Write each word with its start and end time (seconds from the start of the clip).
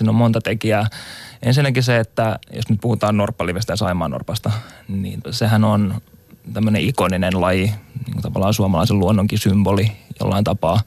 siinä 0.00 0.10
on 0.10 0.14
monta 0.14 0.40
tekijää. 0.40 0.86
Ensinnäkin 1.42 1.82
se, 1.82 1.98
että 1.98 2.38
jos 2.52 2.68
nyt 2.68 2.80
puhutaan 2.80 3.16
norppalivestä 3.16 3.72
ja 3.72 3.76
saimaan 3.76 4.10
norpasta, 4.10 4.50
niin 4.88 5.20
sehän 5.30 5.64
on 5.64 6.00
tämmöinen 6.52 6.82
ikoninen 6.82 7.40
laji, 7.40 7.64
niin 7.66 8.12
kuin 8.12 8.22
tavallaan 8.22 8.54
suomalaisen 8.54 8.98
luonnonkin 8.98 9.38
symboli 9.38 9.92
jollain 10.20 10.44
tapaa, 10.44 10.80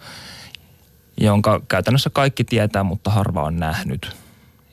jonka 1.18 1.62
käytännössä 1.68 2.10
kaikki 2.10 2.44
tietää, 2.44 2.84
mutta 2.84 3.12
harva 3.12 3.44
on 3.44 3.58
nähnyt. 3.58 4.16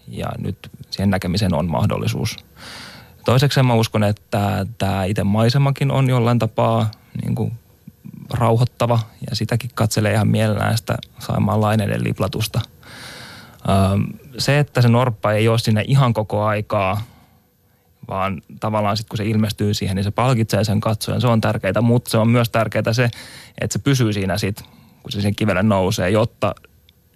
Ja 0.09 0.29
nyt 0.39 0.71
siihen 0.91 1.11
näkemiseen 1.11 1.55
on 1.55 1.71
mahdollisuus. 1.71 2.37
Toiseksi 3.25 3.63
mä 3.63 3.75
uskon, 3.75 4.05
että 4.05 4.67
tämä 4.79 5.05
itse 5.05 5.25
maisemakin 5.25 5.91
on 5.91 6.09
jollain 6.09 6.39
tapaa 6.39 6.91
niin 7.23 7.35
kuin 7.35 7.53
rauhoittava 8.31 9.01
ja 9.31 9.37
sitäkin 9.37 9.71
katselee 9.75 10.13
ihan 10.13 10.29
mielellään 10.29 10.79
sitä 10.79 10.97
saimaan 11.19 11.61
laineiden 11.61 12.05
liplatusta. 12.05 12.61
Se, 14.41 14.59
että 14.59 14.83
se 14.83 14.89
norppa 14.89 15.33
ei 15.33 15.49
ole 15.49 15.59
sinne 15.59 15.85
ihan 15.87 16.13
koko 16.13 16.45
aikaa, 16.45 17.03
vaan 18.09 18.43
tavallaan 18.61 18.97
sitten 18.97 19.09
kun 19.09 19.17
se 19.17 19.25
ilmestyy 19.25 19.75
siihen, 19.75 19.97
niin 19.97 20.05
se 20.05 20.11
palkitsee 20.11 20.65
sen 20.65 20.81
katsojan. 20.81 21.21
Se 21.21 21.27
on 21.27 21.41
tärkeää, 21.41 21.81
mutta 21.81 22.11
se 22.11 22.19
on 22.19 22.29
myös 22.29 22.51
tärkeää 22.51 22.93
se, 22.93 23.11
että 23.61 23.73
se 23.73 23.79
pysyy 23.79 24.13
siinä 24.13 24.39
sitten, 24.39 24.67
kun 25.03 25.13
se 25.13 25.21
sen 25.21 25.37
kivelle 25.37 25.63
nousee, 25.63 26.11
jotta 26.11 26.55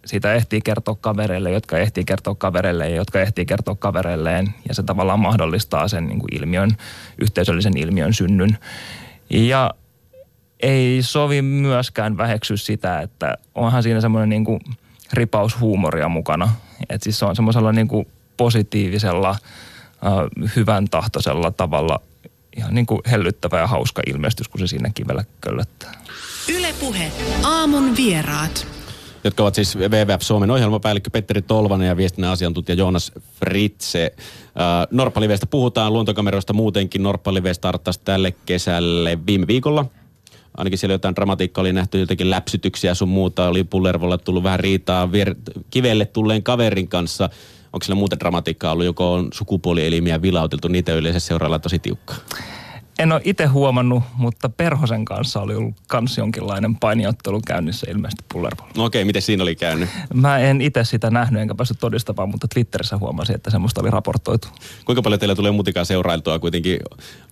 siitä 0.04 0.34
ehtii 0.34 0.60
kertoa 0.60 0.96
kavereille, 1.00 1.50
jotka 1.50 1.78
ehtii 1.78 2.04
kertoa 2.04 2.34
kavereille 2.34 2.90
ja 2.90 2.96
jotka 2.96 3.20
ehtii 3.20 3.46
kertoa 3.46 3.74
kavereilleen. 3.74 4.54
Ja 4.68 4.74
se 4.74 4.82
tavallaan 4.82 5.20
mahdollistaa 5.20 5.88
sen 5.88 6.06
niin 6.06 6.18
kuin 6.18 6.36
ilmiön, 6.36 6.70
yhteisöllisen 7.18 7.78
ilmiön 7.78 8.14
synnyn. 8.14 8.58
Ja 9.30 9.70
ei 10.60 10.98
sovi 11.02 11.42
myöskään 11.42 12.16
väheksyä 12.16 12.56
sitä, 12.56 13.00
että 13.00 13.38
onhan 13.54 13.82
siinä 13.82 14.00
semmoinen 14.00 14.28
niin 14.28 14.44
kuin 14.44 14.60
ripaus 15.12 15.56
mukana. 16.08 16.48
Että 16.88 17.04
siis 17.04 17.18
se 17.18 17.24
on 17.24 17.36
semmoisella 17.36 17.72
niin 17.72 17.88
kuin 17.88 18.06
positiivisella, 18.36 19.36
hyvän 20.56 20.88
tahtoisella 20.88 21.50
tavalla 21.50 22.00
ihan 22.56 22.74
niin 22.74 22.86
kuin 22.86 23.00
hellyttävä 23.10 23.58
ja 23.58 23.66
hauska 23.66 24.02
ilmestys, 24.06 24.48
kun 24.48 24.60
se 24.60 24.66
siinä 24.66 24.90
kivellä 24.94 25.24
köllöttää. 25.40 25.92
Ylepuhe 26.48 27.12
aamun 27.42 27.96
vieraat 27.96 28.66
jotka 29.24 29.42
ovat 29.42 29.54
siis 29.54 29.76
WWF 29.76 30.22
Suomen 30.22 30.50
ohjelmapäällikkö 30.50 31.10
Petteri 31.10 31.42
Tolvanen 31.42 31.88
ja 31.88 31.96
viestinnän 31.96 32.30
asiantuntija 32.30 32.76
Joonas 32.76 33.12
Fritze. 33.38 34.12
Äh, 34.16 34.86
Norppalivestä 34.90 35.46
puhutaan, 35.46 35.92
luontokameroista 35.92 36.52
muutenkin. 36.52 37.02
Norppalive 37.02 37.54
starttasi 37.54 38.00
tälle 38.04 38.34
kesälle 38.46 39.18
viime 39.26 39.46
viikolla. 39.46 39.86
Ainakin 40.56 40.78
siellä 40.78 40.94
jotain 40.94 41.16
dramatiikkaa 41.16 41.62
oli 41.62 41.72
nähty, 41.72 42.00
jotenkin 42.00 42.30
läpsytyksiä 42.30 42.94
sun 42.94 43.08
muuta. 43.08 43.48
Oli 43.48 43.64
Pullervolla 43.64 44.18
tullut 44.18 44.42
vähän 44.42 44.60
riitaa 44.60 45.06
vier- 45.06 45.62
kivelle 45.70 46.04
tulleen 46.04 46.42
kaverin 46.42 46.88
kanssa. 46.88 47.30
Onko 47.72 47.84
siellä 47.84 47.98
muuten 47.98 48.20
dramatiikkaa 48.20 48.72
ollut, 48.72 48.84
joko 48.86 49.12
on 49.12 49.28
sukupuolielimiä 49.32 50.22
vilauteltu, 50.22 50.68
niitä 50.68 50.94
yleensä 50.94 51.20
seurailla 51.20 51.58
tosi 51.58 51.78
tiukkaa? 51.78 52.16
En 52.98 53.12
ole 53.12 53.20
itse 53.24 53.46
huomannut, 53.46 54.02
mutta 54.16 54.48
Perhosen 54.48 55.04
kanssa 55.04 55.40
oli 55.40 55.54
ollut 55.54 55.74
kans 55.86 56.18
jonkinlainen 56.18 56.76
painiottelu 56.76 57.40
käynnissä 57.46 57.90
ilmeisesti 57.90 58.24
Pullervolla. 58.32 58.72
No 58.76 58.84
okei, 58.84 59.04
miten 59.04 59.22
siinä 59.22 59.42
oli 59.42 59.56
käynyt? 59.56 59.88
Mä 60.14 60.38
en 60.38 60.60
itse 60.60 60.84
sitä 60.84 61.10
nähnyt 61.10 61.42
enkä 61.42 61.54
päässyt 61.54 61.78
todistamaan, 61.80 62.28
mutta 62.28 62.48
Twitterissä 62.54 62.98
huomasin, 62.98 63.34
että 63.34 63.50
semmoista 63.50 63.80
oli 63.80 63.90
raportoitu. 63.90 64.48
Kuinka 64.84 65.02
paljon 65.02 65.20
teillä 65.20 65.34
tulee 65.34 65.52
mutikaa 65.52 65.84
seurailtua 65.84 66.38
kuitenkin 66.38 66.78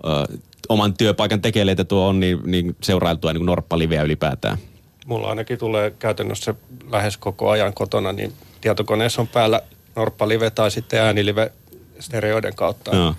ö, 0.05 0.39
oman 0.69 0.95
työpaikan 0.95 1.41
tekeleitä 1.41 1.85
tuo 1.85 2.09
on, 2.09 2.21
niin, 2.21 2.39
niin 2.45 2.77
seurailtua 2.83 3.33
niin 3.33 3.47
norppaliveä 3.47 4.03
ylipäätään? 4.03 4.59
Mulla 5.07 5.29
ainakin 5.29 5.59
tulee 5.59 5.91
käytännössä 5.91 6.55
lähes 6.91 7.17
koko 7.17 7.51
ajan 7.51 7.75
kotona, 7.75 8.13
niin 8.13 8.33
tietokoneessa 8.61 9.23
on 9.23 9.29
päällä 9.29 9.63
norppalive 9.97 10.51
tai 10.51 10.71
sitten 10.71 11.01
äänilive 11.01 11.53
stereoiden 12.01 12.55
kautta. 12.55 12.97
Joo. 12.97 13.15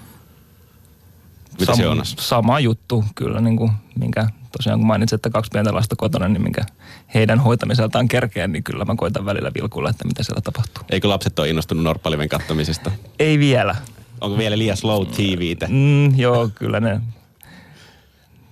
Mitä 1.59 1.71
Sam- 1.71 1.75
se 1.75 1.87
on? 1.87 2.01
Sama 2.05 2.59
juttu 2.59 3.05
kyllä, 3.15 3.41
niin 3.41 3.57
kuin, 3.57 3.71
minkä 3.99 4.27
tosiaan 4.57 4.79
kun 4.79 4.87
mainitsin, 4.87 5.15
että 5.15 5.29
kaksi 5.29 5.49
pientä 5.53 5.73
lasta 5.73 5.95
kotona, 5.95 6.27
niin 6.27 6.41
minkä 6.41 6.61
heidän 7.13 7.39
hoitamiseltaan 7.39 8.07
kerkeä, 8.07 8.47
niin 8.47 8.63
kyllä 8.63 8.85
mä 8.85 8.95
koitan 8.97 9.25
välillä 9.25 9.51
vilkuilla, 9.61 9.89
että 9.89 10.07
mitä 10.07 10.23
siellä 10.23 10.41
tapahtuu. 10.41 10.83
Eikö 10.89 11.09
lapset 11.09 11.39
ole 11.39 11.49
innostunut 11.49 11.83
norppaliven 11.83 12.29
kattamisesta? 12.29 12.91
Ei 13.19 13.39
vielä. 13.39 13.75
Onko 14.21 14.37
vielä 14.37 14.57
liian 14.57 14.77
slow 14.77 15.07
TVtä? 15.07 15.67
Mm, 15.69 16.19
joo, 16.19 16.49
kyllä 16.55 16.79
ne 16.79 17.01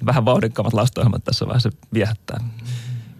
vähän 0.05 0.25
vauhdikkaammat 0.25 0.73
lastenohjelmat 0.73 1.23
tässä 1.23 1.45
vaiheessa 1.45 1.69
viehättää. 1.93 2.43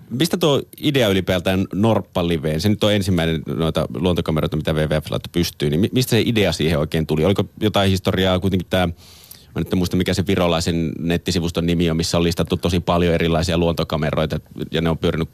Mistä 0.09 0.38
tuo 0.38 0.62
idea 0.78 1.08
ylipäätään 1.08 1.66
Norppaliveen? 1.74 2.62
Se 2.62 2.70
nyt 2.70 2.84
on 2.84 2.94
ensimmäinen 2.94 3.41
noita 3.46 3.86
luontokameroita, 3.94 4.58
mitä 4.58 4.74
WWF 4.74 5.06
pystyy. 5.31 5.70
Niin 5.70 5.90
mistä 5.91 6.09
se 6.09 6.22
idea 6.25 6.52
siihen 6.52 6.80
oikein 6.80 7.08
tuli? 7.08 7.25
Oliko 7.25 7.44
jotain 7.62 7.90
historiaa 7.90 8.40
kuitenkin 8.40 8.68
tämä 8.70 8.90
Mä 9.56 9.59
nyt 9.62 9.73
en 9.73 9.78
muista 9.78 9.97
mikä 9.97 10.13
se 10.13 10.28
virolaisen 10.28 10.91
nettisivuston 11.00 11.66
nimi 11.66 11.89
on, 11.89 11.97
missä 11.97 12.17
on 12.17 12.23
listattu 12.23 12.57
tosi 12.57 12.79
paljon 12.79 13.13
erilaisia 13.13 13.57
luontokameroita 13.57 14.39
ja 14.72 14.81
ne 14.81 14.89
on 14.89 14.97
pyörinyt 14.97 15.29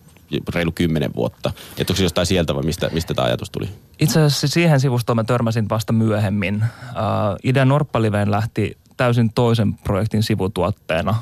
reilu 0.53 0.71
kymmenen 0.71 1.15
vuotta. 1.15 1.51
Että 1.77 1.93
onko 1.93 2.03
jostain 2.03 2.27
sieltä 2.27 2.55
vai 2.55 2.63
mistä, 2.63 2.89
mistä 2.93 3.13
tämä 3.13 3.25
ajatus 3.25 3.49
tuli? 3.49 3.69
Itse 3.99 4.21
asiassa 4.21 4.47
siihen 4.47 4.79
sivustoon 4.79 5.15
mä 5.15 5.23
törmäsin 5.23 5.69
vasta 5.69 5.93
myöhemmin. 5.93 6.55
Uh, 6.55 7.37
idea 7.43 7.65
Norppaliveen 7.65 8.31
lähti 8.31 8.77
täysin 8.97 9.33
toisen 9.33 9.73
projektin 9.73 10.23
sivutuotteena 10.23 11.15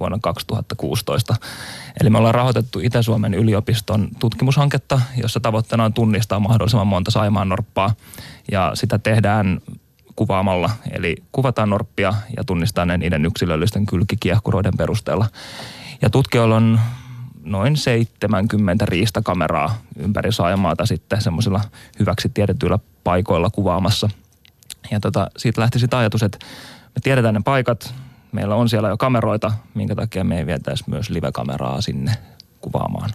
vuonna 0.00 0.18
2016. 0.22 1.36
Eli 2.00 2.10
me 2.10 2.18
ollaan 2.18 2.34
rahoitettu 2.34 2.80
Itä-Suomen 2.80 3.34
yliopiston 3.34 4.08
tutkimushanketta, 4.18 5.00
jossa 5.16 5.40
tavoitteena 5.40 5.84
on 5.84 5.94
tunnistaa 5.94 6.40
mahdollisimman 6.40 6.86
monta 6.86 7.10
saimaan 7.10 7.48
norppaa. 7.48 7.94
Ja 8.50 8.70
sitä 8.74 8.98
tehdään 8.98 9.60
kuvaamalla. 10.20 10.70
Eli 10.90 11.16
kuvataan 11.32 11.70
norppia 11.70 12.14
ja 12.36 12.44
tunnistaa 12.44 12.86
ne 12.86 12.98
niiden 12.98 13.26
yksilöllisten 13.26 13.86
kylkikiehkuroiden 13.86 14.72
perusteella. 14.78 15.26
Ja 16.02 16.10
tutkijoilla 16.10 16.56
on 16.56 16.80
noin 17.44 17.76
70 17.76 18.86
riistakameraa 18.86 19.78
ympäri 19.96 20.32
Saajamaata 20.32 20.86
sitten 20.86 21.22
semmoisilla 21.22 21.60
hyväksi 21.98 22.28
tiedetyillä 22.28 22.78
paikoilla 23.04 23.50
kuvaamassa. 23.50 24.08
Ja 24.90 25.00
tota, 25.00 25.30
siitä 25.36 25.60
lähti 25.60 25.78
sitten 25.78 25.98
ajatus, 25.98 26.22
että 26.22 26.38
me 26.84 27.00
tiedetään 27.02 27.34
ne 27.34 27.40
paikat, 27.44 27.94
meillä 28.32 28.54
on 28.54 28.68
siellä 28.68 28.88
jo 28.88 28.96
kameroita, 28.96 29.52
minkä 29.74 29.94
takia 29.94 30.24
me 30.24 30.38
ei 30.38 30.46
vietäisi 30.46 30.84
myös 30.86 31.10
live-kameraa 31.10 31.80
sinne 31.80 32.12
kuvaamaan. 32.60 33.10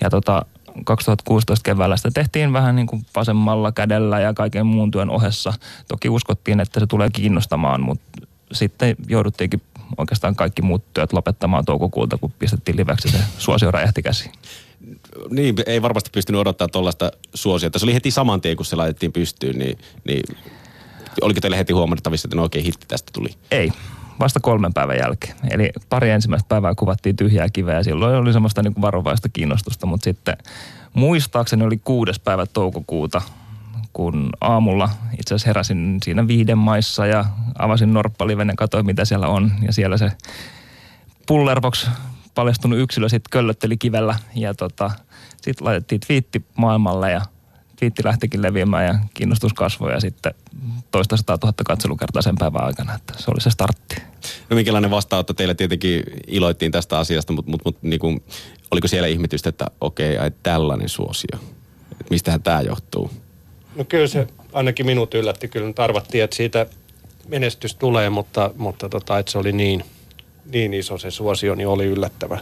Ja 0.00 0.10
tota, 0.10 0.46
2016 0.84 1.64
keväällä 1.64 1.96
sitä 1.96 2.10
tehtiin 2.14 2.52
vähän 2.52 2.76
niin 2.76 2.86
kuin 2.86 3.06
vasemmalla 3.16 3.72
kädellä 3.72 4.20
ja 4.20 4.34
kaiken 4.34 4.66
muun 4.66 4.90
työn 4.90 5.10
ohessa. 5.10 5.52
Toki 5.88 6.08
uskottiin, 6.08 6.60
että 6.60 6.80
se 6.80 6.86
tulee 6.86 7.08
kiinnostamaan, 7.12 7.80
mutta 7.80 8.04
sitten 8.52 8.96
jouduttiinkin 9.08 9.62
oikeastaan 9.98 10.36
kaikki 10.36 10.62
muut 10.62 10.94
työt 10.94 11.12
lopettamaan 11.12 11.64
toukokuulta, 11.64 12.18
kun 12.18 12.32
pistettiin 12.38 12.76
liveksi 12.76 13.08
se 13.08 13.18
suosio 13.38 13.70
räjähti 13.70 14.02
käsiin. 14.02 14.32
Niin, 15.30 15.54
ei 15.66 15.82
varmasti 15.82 16.10
pystynyt 16.12 16.40
odottaa 16.40 16.68
tuollaista 16.68 17.12
suosiota. 17.34 17.78
Se 17.78 17.84
oli 17.84 17.94
heti 17.94 18.10
saman 18.10 18.40
tien, 18.40 18.56
kun 18.56 18.66
se 18.66 18.76
laitettiin 18.76 19.12
pystyyn, 19.12 19.58
niin, 19.58 19.78
niin 20.04 20.22
oliko 21.22 21.40
teille 21.40 21.58
heti 21.58 21.72
huomattavissa, 21.72 22.26
että 22.26 22.36
no 22.36 22.42
oikein 22.42 22.64
hitti 22.64 22.86
tästä 22.88 23.10
tuli? 23.14 23.28
Ei 23.50 23.72
vasta 24.20 24.40
kolmen 24.40 24.74
päivän 24.74 24.98
jälkeen. 24.98 25.36
Eli 25.50 25.70
pari 25.88 26.10
ensimmäistä 26.10 26.48
päivää 26.48 26.74
kuvattiin 26.74 27.16
tyhjää 27.16 27.48
kiveä. 27.52 27.82
Silloin 27.82 28.16
oli 28.16 28.32
semmoista 28.32 28.62
niin 28.62 28.74
kuin 28.74 28.82
varovaista 28.82 29.28
kiinnostusta, 29.28 29.86
mutta 29.86 30.04
sitten 30.04 30.36
muistaakseni 30.94 31.64
oli 31.64 31.76
kuudes 31.76 32.20
päivä 32.20 32.46
toukokuuta, 32.46 33.22
kun 33.92 34.30
aamulla 34.40 34.88
itse 35.12 35.34
asiassa 35.34 35.48
heräsin 35.48 35.98
siinä 36.04 36.26
viiden 36.26 36.58
maissa 36.58 37.06
ja 37.06 37.24
avasin 37.58 37.94
norppaliven 37.94 38.48
ja 38.48 38.54
katsoin, 38.56 38.86
mitä 38.86 39.04
siellä 39.04 39.28
on. 39.28 39.52
Ja 39.62 39.72
siellä 39.72 39.96
se 39.96 40.12
Pullerbox 41.26 41.88
paljastunut 42.34 42.78
yksilö 42.78 43.08
sitten 43.08 43.30
köllötteli 43.30 43.76
kivellä 43.76 44.14
ja 44.34 44.54
tota, 44.54 44.90
sitten 45.42 45.64
laitettiin 45.64 46.00
twiitti 46.06 46.46
maailmalle 46.56 47.12
ja 47.12 47.20
twiitti 47.76 48.04
lähtikin 48.04 48.42
leviämään 48.42 48.86
ja 48.86 48.94
kiinnostus 49.14 49.52
kasvoi 49.54 49.92
ja 49.92 50.00
sitten 50.00 50.34
toista 50.90 51.16
sataa 51.16 51.38
tuhatta 51.38 51.64
katselukertaa 51.64 52.22
sen 52.22 52.34
päivän 52.38 52.64
aikana, 52.64 52.94
että 52.94 53.12
se 53.16 53.30
oli 53.30 53.40
se 53.40 53.50
startti. 53.50 53.96
No 54.50 54.56
minkälainen 54.56 54.90
vastaanotto 54.90 55.34
teille 55.34 55.54
tietenkin 55.54 56.02
iloittiin 56.26 56.72
tästä 56.72 56.98
asiasta, 56.98 57.32
mutta, 57.32 57.50
mutta, 57.50 57.62
mutta 57.64 57.80
niin 57.82 58.00
kuin, 58.00 58.22
oliko 58.70 58.88
siellä 58.88 59.08
ihmetystä, 59.08 59.48
että 59.48 59.66
okei, 59.80 60.16
okay, 60.16 60.30
tällainen 60.42 60.88
suosio? 60.88 61.38
Että 61.92 62.10
mistähän 62.10 62.42
tämä 62.42 62.60
johtuu? 62.60 63.10
No 63.76 63.84
kyllä 63.84 64.06
se 64.06 64.26
ainakin 64.52 64.86
minut 64.86 65.14
yllätti. 65.14 65.48
Kyllä 65.48 65.66
nyt 65.66 65.78
arvattiin, 65.78 66.24
että 66.24 66.36
siitä 66.36 66.66
menestys 67.28 67.74
tulee, 67.74 68.10
mutta, 68.10 68.50
mutta 68.56 68.88
tota, 68.88 69.18
että 69.18 69.32
se 69.32 69.38
oli 69.38 69.52
niin, 69.52 69.84
niin 70.52 70.74
iso 70.74 70.98
se 70.98 71.10
suosio, 71.10 71.54
niin 71.54 71.68
oli 71.68 71.84
yllättävä. 71.84 72.38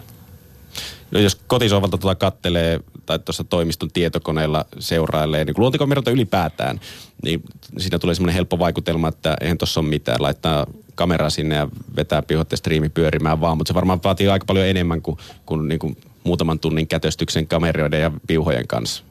Jos 1.14 1.34
kotisohvalta 1.34 1.98
tuota 1.98 2.14
kattelee 2.14 2.80
tai 3.06 3.18
tuossa 3.18 3.44
toimiston 3.44 3.90
tietokoneella 3.90 4.64
seurailee 4.78 5.44
niin 5.44 5.54
luontikameroita 5.58 6.10
ylipäätään, 6.10 6.80
niin 7.22 7.42
siinä 7.78 7.98
tulee 7.98 8.14
semmoinen 8.14 8.34
helppo 8.34 8.58
vaikutelma, 8.58 9.08
että 9.08 9.36
eihän 9.40 9.58
tuossa 9.58 9.80
ole 9.80 9.88
mitään. 9.88 10.22
Laittaa 10.22 10.66
kamera 10.94 11.30
sinne 11.30 11.54
ja 11.54 11.68
vetää 11.96 12.22
pihotte 12.22 12.56
striimi 12.56 12.88
pyörimään 12.88 13.40
vaan, 13.40 13.56
mutta 13.56 13.70
se 13.70 13.74
varmaan 13.74 14.00
vaatii 14.04 14.28
aika 14.28 14.46
paljon 14.46 14.66
enemmän 14.66 15.02
kuin, 15.02 15.18
kuin, 15.46 15.68
niin 15.68 15.78
kuin 15.78 15.96
muutaman 16.24 16.58
tunnin 16.58 16.86
kätöstyksen 16.86 17.46
kameroiden 17.46 18.00
ja 18.00 18.10
piuhojen 18.26 18.66
kanssa. 18.66 19.04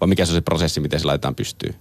Vai 0.00 0.08
mikä 0.08 0.26
se 0.26 0.32
on 0.32 0.36
se 0.36 0.40
prosessi, 0.40 0.80
miten 0.80 1.00
se 1.00 1.06
laitetaan 1.06 1.34
pystyyn? 1.34 1.74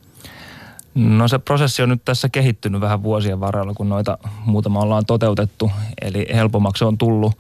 No 0.95 1.27
se 1.27 1.39
prosessi 1.39 1.81
on 1.81 1.89
nyt 1.89 2.05
tässä 2.05 2.29
kehittynyt 2.29 2.81
vähän 2.81 3.03
vuosien 3.03 3.39
varrella, 3.39 3.73
kun 3.73 3.89
noita 3.89 4.17
muutama 4.45 4.79
ollaan 4.79 5.05
toteutettu. 5.05 5.71
Eli 6.01 6.27
helpommaksi 6.33 6.83
on 6.83 6.97
tullut. 6.97 7.33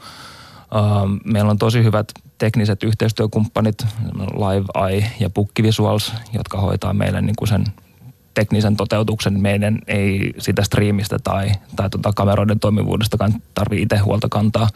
Meillä 1.25 1.51
on 1.51 1.57
tosi 1.57 1.83
hyvät 1.83 2.11
tekniset 2.37 2.83
yhteistyökumppanit, 2.83 3.85
Live 4.15 4.87
Eye 4.87 5.11
ja 5.19 5.29
Pukki 5.29 5.63
Visuals, 5.63 6.13
jotka 6.33 6.61
hoitaa 6.61 6.93
meille 6.93 7.21
niin 7.21 7.35
kuin 7.35 7.47
sen 7.47 7.65
teknisen 8.33 8.75
toteutuksen. 8.75 9.41
Meidän 9.41 9.79
ei 9.87 10.33
sitä 10.37 10.63
striimistä 10.63 11.19
tai, 11.23 11.51
tai 11.75 11.89
tuota 11.89 12.13
kameroiden 12.15 12.59
toimivuudestakaan 12.59 13.33
tarvitse 13.53 13.83
itse 13.83 13.97
huolta 13.97 14.29
kantaa. 14.29 14.67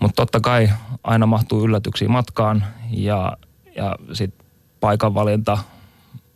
Mutta 0.00 0.16
totta 0.16 0.40
kai 0.40 0.68
aina 1.04 1.26
mahtuu 1.26 1.64
yllätyksiä 1.64 2.08
matkaan 2.08 2.64
ja, 2.90 3.36
ja 3.76 3.96
sitten 4.12 4.46
paikanvalinta, 4.80 5.58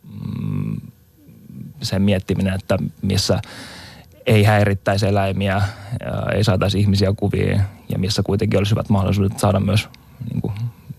mm, 0.03 0.75
sen 1.81 2.01
miettiminen, 2.01 2.53
että 2.53 2.77
missä 3.01 3.41
ei 4.25 4.43
häirittäisi 4.43 5.07
eläimiä, 5.07 5.61
ei 6.35 6.43
saataisi 6.43 6.79
ihmisiä 6.79 7.13
kuviin 7.17 7.61
ja 7.93 7.99
missä 7.99 8.23
kuitenkin 8.23 8.57
olisi 8.57 8.71
hyvät 8.71 8.89
mahdollisuudet 8.89 9.39
saada 9.39 9.59
myös 9.59 9.89
niin 10.31 10.41
kuin, 10.41 10.53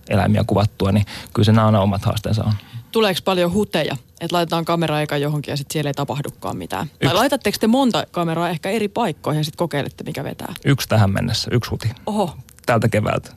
eläimiä 0.09 0.45
kuvattua, 0.47 0.93
niin 0.93 1.07
kyllä 1.35 1.47
se 1.47 1.53
nämä 1.53 1.67
aina 1.67 1.81
omat 1.81 2.05
haasteensa 2.05 2.45
on. 2.45 2.53
Tuleeko 2.93 3.21
paljon 3.25 3.53
huteja, 3.53 3.97
että 4.21 4.37
laitetaan 4.37 4.65
kamera 4.65 5.01
eka 5.01 5.17
johonkin 5.17 5.53
ja 5.53 5.57
sitten 5.57 5.73
siellä 5.73 5.91
ei 5.91 5.95
tapahdukaan 5.95 6.57
mitään? 6.57 6.87
Yksi. 6.87 6.99
Tai 7.05 7.15
laitatteko 7.15 7.57
te 7.61 7.67
monta 7.67 8.07
kameraa 8.11 8.49
ehkä 8.49 8.71
eri 8.71 8.89
paikkoihin 8.89 9.41
ja 9.41 9.45
sitten 9.45 9.59
kokeilette, 9.59 10.05
mikä 10.05 10.25
vetää? 10.25 10.55
Yksi 10.65 10.89
tähän 10.89 11.11
mennessä, 11.11 11.51
yksi 11.53 11.71
huti. 11.71 11.89
Oho. 12.07 12.37
Tältä 12.67 12.89
keväältä. 12.89 13.31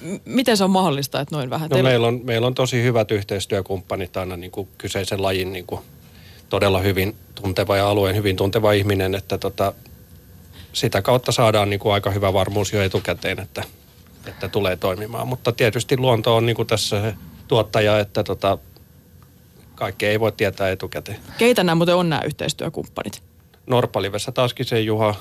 M- 0.00 0.16
miten 0.24 0.56
se 0.56 0.64
on 0.64 0.70
mahdollista, 0.70 1.20
että 1.20 1.36
noin 1.36 1.50
vähän? 1.50 1.68
No 1.70 1.74
Teillä... 1.74 1.90
meillä, 1.90 2.06
on, 2.06 2.20
meillä 2.24 2.46
on 2.46 2.54
tosi 2.54 2.82
hyvät 2.82 3.10
yhteistyökumppanit 3.10 4.16
aina 4.16 4.36
niin 4.36 4.50
kuin 4.50 4.68
kyseisen 4.78 5.22
lajin 5.22 5.52
niin 5.52 5.66
kuin 5.66 5.80
todella 6.48 6.80
hyvin 6.80 7.16
tunteva 7.34 7.76
ja 7.76 7.88
alueen 7.88 8.16
hyvin 8.16 8.36
tunteva 8.36 8.72
ihminen, 8.72 9.14
että 9.14 9.38
tota, 9.38 9.72
sitä 10.76 11.02
kautta 11.02 11.32
saadaan 11.32 11.70
niin 11.70 11.80
kuin 11.80 11.92
aika 11.92 12.10
hyvä 12.10 12.32
varmuus 12.32 12.72
jo 12.72 12.82
etukäteen, 12.82 13.40
että, 13.40 13.62
että 14.26 14.48
tulee 14.48 14.76
toimimaan. 14.76 15.28
Mutta 15.28 15.52
tietysti 15.52 15.96
luonto 15.96 16.36
on 16.36 16.46
niin 16.46 16.56
kuin 16.56 16.68
tässä 16.68 17.02
se 17.02 17.14
tuottaja, 17.48 17.98
että 18.00 18.24
tota, 18.24 18.58
kaikkea 19.74 20.10
ei 20.10 20.20
voi 20.20 20.32
tietää 20.32 20.70
etukäteen. 20.70 21.18
Keitä 21.38 21.64
nämä 21.64 21.74
muuten 21.74 21.94
on 21.94 22.08
nämä 22.08 22.22
yhteistyökumppanit? 22.22 23.22
Norpalivessä 23.66 24.32
taaskin 24.32 24.66
se 24.66 24.80
Juha 24.80 25.14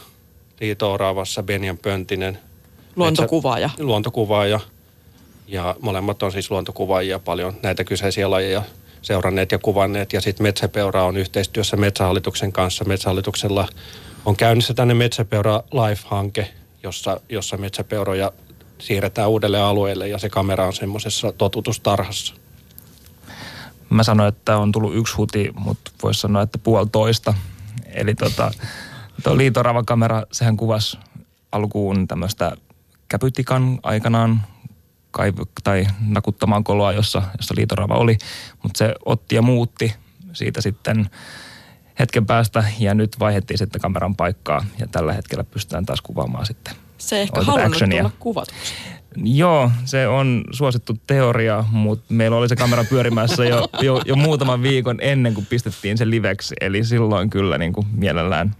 Liito 0.61 0.93
Oraavassa, 0.93 1.43
Benjan 1.43 1.77
Pöntinen. 1.77 2.39
Luontokuvaaja. 2.95 3.67
Metsä, 3.67 3.83
luontokuvaaja. 3.83 4.59
Ja 5.47 5.75
molemmat 5.81 6.23
on 6.23 6.31
siis 6.31 6.51
luontokuvaajia 6.51 7.19
paljon 7.19 7.53
näitä 7.63 7.83
kyseisiä 7.83 8.31
lajeja 8.31 8.63
seuranneet 9.01 9.51
ja 9.51 9.57
kuvanneet. 9.57 10.13
Ja 10.13 10.21
sitten 10.21 10.43
Metsäpeura 10.43 11.03
on 11.03 11.17
yhteistyössä 11.17 11.77
Metsähallituksen 11.77 12.51
kanssa. 12.51 12.85
Metsähallituksella 12.85 13.67
on 14.25 14.35
käynnissä 14.35 14.73
tänne 14.73 14.93
Metsäpeura 14.93 15.63
Life-hanke, 15.71 16.53
jossa, 16.83 17.21
jossa 17.29 17.57
metsäpeuroja 17.57 18.31
siirretään 18.77 19.29
uudelle 19.29 19.59
alueelle 19.59 20.07
ja 20.07 20.17
se 20.17 20.29
kamera 20.29 20.65
on 20.65 20.73
semmoisessa 20.73 21.31
totutustarhassa. 21.31 22.35
Mä 23.89 24.03
sanoin, 24.03 24.29
että 24.29 24.57
on 24.57 24.71
tullut 24.71 24.95
yksi 24.95 25.15
huti, 25.15 25.51
mutta 25.55 25.91
voisi 26.03 26.19
sanoa, 26.19 26.41
että 26.41 26.57
puolitoista. 26.57 27.33
Eli 27.85 28.15
tota, 28.15 28.51
tuo 29.23 29.37
liitorava 29.37 29.83
kamera, 29.83 30.23
sehän 30.31 30.57
kuvasi 30.57 30.97
alkuun 31.51 32.07
tämmöistä 32.07 32.57
käpytikan 33.07 33.79
aikanaan 33.83 34.41
kaiv- 35.17 35.47
tai 35.63 35.87
nakuttamaan 36.07 36.63
koloa, 36.63 36.93
jossa, 36.93 37.21
jossa 37.37 37.53
liitorava 37.57 37.93
oli. 37.93 38.17
Mutta 38.63 38.77
se 38.77 38.93
otti 39.05 39.35
ja 39.35 39.41
muutti 39.41 39.93
siitä 40.33 40.61
sitten 40.61 41.09
hetken 41.99 42.25
päästä 42.25 42.63
ja 42.79 42.93
nyt 42.93 43.19
vaihettiin 43.19 43.57
sitten 43.57 43.81
kameran 43.81 44.15
paikkaa 44.15 44.65
ja 44.79 44.87
tällä 44.87 45.13
hetkellä 45.13 45.43
pystytään 45.43 45.85
taas 45.85 46.01
kuvaamaan 46.01 46.45
sitten 46.45 46.73
Se 46.97 47.21
ehkä 47.21 47.41
halunnut 47.43 47.73
actionia. 47.73 48.01
tulla 48.03 48.15
kuvatuksi. 48.19 48.73
Joo, 49.23 49.71
se 49.85 50.07
on 50.07 50.43
suosittu 50.51 50.97
teoria, 51.07 51.63
mutta 51.71 52.13
meillä 52.13 52.37
oli 52.37 52.49
se 52.49 52.55
kamera 52.55 52.83
pyörimässä 52.83 53.45
jo, 53.45 53.67
jo, 53.81 54.01
jo 54.05 54.15
muutaman 54.15 54.61
viikon 54.61 54.97
ennen 55.01 55.33
kuin 55.33 55.45
pistettiin 55.45 55.97
se 55.97 56.09
liveksi. 56.09 56.55
Eli 56.61 56.83
silloin 56.83 57.29
kyllä 57.29 57.57
niin 57.57 57.73
kuin 57.73 57.87
mielellään 57.91 58.55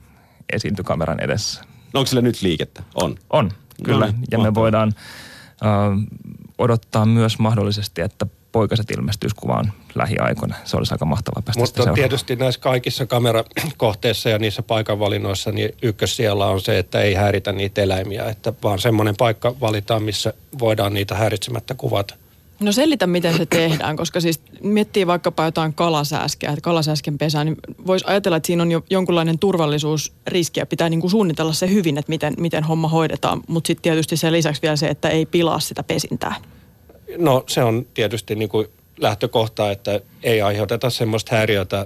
esiintyi 0.53 0.83
kameran 0.85 1.19
edessä. 1.19 1.63
No 1.93 1.99
onko 1.99 2.07
sillä 2.07 2.21
nyt 2.21 2.41
liikettä? 2.41 2.83
On. 2.95 3.15
On, 3.29 3.51
kyllä. 3.83 4.05
No, 4.05 4.13
ja 4.31 4.39
me 4.39 4.53
voidaan 4.53 4.93
äh, 5.65 6.07
odottaa 6.57 7.05
myös 7.05 7.39
mahdollisesti, 7.39 8.01
että 8.01 8.25
poikaset 8.55 8.91
ilmestyisi 8.91 9.35
kuvaan 9.35 9.73
lähiaikoina. 9.95 10.55
Se 10.63 10.77
olisi 10.77 10.93
aika 10.93 11.05
mahtavaa 11.05 11.41
päästä 11.41 11.61
Mutta 11.61 11.93
tietysti 11.93 12.35
näissä 12.35 12.61
kaikissa 12.61 13.05
kamerakohteissa 13.05 14.29
ja 14.29 14.39
niissä 14.39 14.63
paikanvalinnoissa 14.63 15.51
niin 15.51 15.75
ykkös 15.81 16.15
siellä 16.15 16.45
on 16.45 16.61
se, 16.61 16.79
että 16.79 17.01
ei 17.01 17.13
häiritä 17.13 17.51
niitä 17.51 17.81
eläimiä, 17.81 18.23
että 18.23 18.53
vaan 18.63 18.79
semmoinen 18.79 19.15
paikka 19.17 19.55
valitaan, 19.61 20.03
missä 20.03 20.33
voidaan 20.59 20.93
niitä 20.93 21.15
häiritsemättä 21.15 21.73
kuvata. 21.73 22.15
No 22.59 22.71
selitä, 22.71 23.07
miten 23.07 23.37
se 23.37 23.45
tehdään, 23.45 23.97
koska 23.97 24.19
siis 24.19 24.41
miettii 24.63 25.07
vaikkapa 25.07 25.45
jotain 25.45 25.73
kalasääskeä, 25.73 26.49
että 26.49 26.61
kalasääsken 26.61 27.17
pesää, 27.17 27.43
niin 27.43 27.57
voisi 27.87 28.05
ajatella, 28.07 28.37
että 28.37 28.47
siinä 28.47 28.63
on 28.63 28.71
jo 28.71 28.83
jonkunlainen 28.89 29.39
turvallisuusriski 29.39 30.59
ja 30.59 30.65
pitää 30.65 30.89
niin 30.89 31.01
kuin 31.01 31.11
suunnitella 31.11 31.53
se 31.53 31.69
hyvin, 31.69 31.97
että 31.97 32.09
miten, 32.09 32.33
miten 32.37 32.63
homma 32.63 32.87
hoidetaan, 32.87 33.41
mutta 33.47 33.67
sitten 33.67 33.83
tietysti 33.83 34.17
sen 34.17 34.33
lisäksi 34.33 34.61
vielä 34.61 34.75
se, 34.75 34.87
että 34.87 35.09
ei 35.09 35.25
pilaa 35.25 35.59
sitä 35.59 35.83
pesintää. 35.83 36.35
No 37.17 37.43
se 37.47 37.63
on 37.63 37.87
tietysti 37.93 38.35
niin 38.35 38.49
kuin 38.49 38.67
lähtökohta, 38.97 39.71
että 39.71 40.01
ei 40.23 40.41
aiheuteta 40.41 40.89
semmoista 40.89 41.35
häiriötä, 41.35 41.85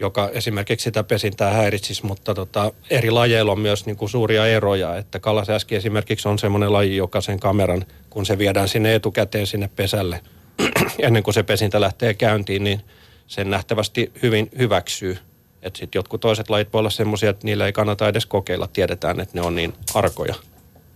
joka 0.00 0.28
esimerkiksi 0.32 0.84
sitä 0.84 1.04
pesintää 1.04 1.50
häiritsisi, 1.50 2.06
mutta 2.06 2.34
tota, 2.34 2.72
eri 2.90 3.10
lajeilla 3.10 3.52
on 3.52 3.60
myös 3.60 3.86
niin 3.86 3.96
kuin 3.96 4.10
suuria 4.10 4.46
eroja, 4.46 4.96
että 4.96 5.20
kalasäski 5.20 5.76
esimerkiksi 5.76 6.28
on 6.28 6.38
semmoinen 6.38 6.72
laji, 6.72 6.96
joka 6.96 7.20
sen 7.20 7.40
kameran, 7.40 7.84
kun 8.10 8.26
se 8.26 8.38
viedään 8.38 8.68
sinne 8.68 8.94
etukäteen 8.94 9.46
sinne 9.46 9.70
pesälle, 9.76 10.20
ennen 10.98 11.22
kuin 11.22 11.34
se 11.34 11.42
pesintä 11.42 11.80
lähtee 11.80 12.14
käyntiin, 12.14 12.64
niin 12.64 12.80
sen 13.26 13.50
nähtävästi 13.50 14.12
hyvin 14.22 14.50
hyväksyy. 14.58 15.18
Että 15.62 15.78
sitten 15.78 15.98
jotkut 15.98 16.20
toiset 16.20 16.50
lajit 16.50 16.72
voi 16.72 16.78
olla 16.78 16.90
semmoisia, 16.90 17.30
että 17.30 17.46
niillä 17.46 17.66
ei 17.66 17.72
kannata 17.72 18.08
edes 18.08 18.26
kokeilla, 18.26 18.66
tiedetään, 18.66 19.20
että 19.20 19.38
ne 19.38 19.46
on 19.46 19.54
niin 19.54 19.74
arkoja. 19.94 20.34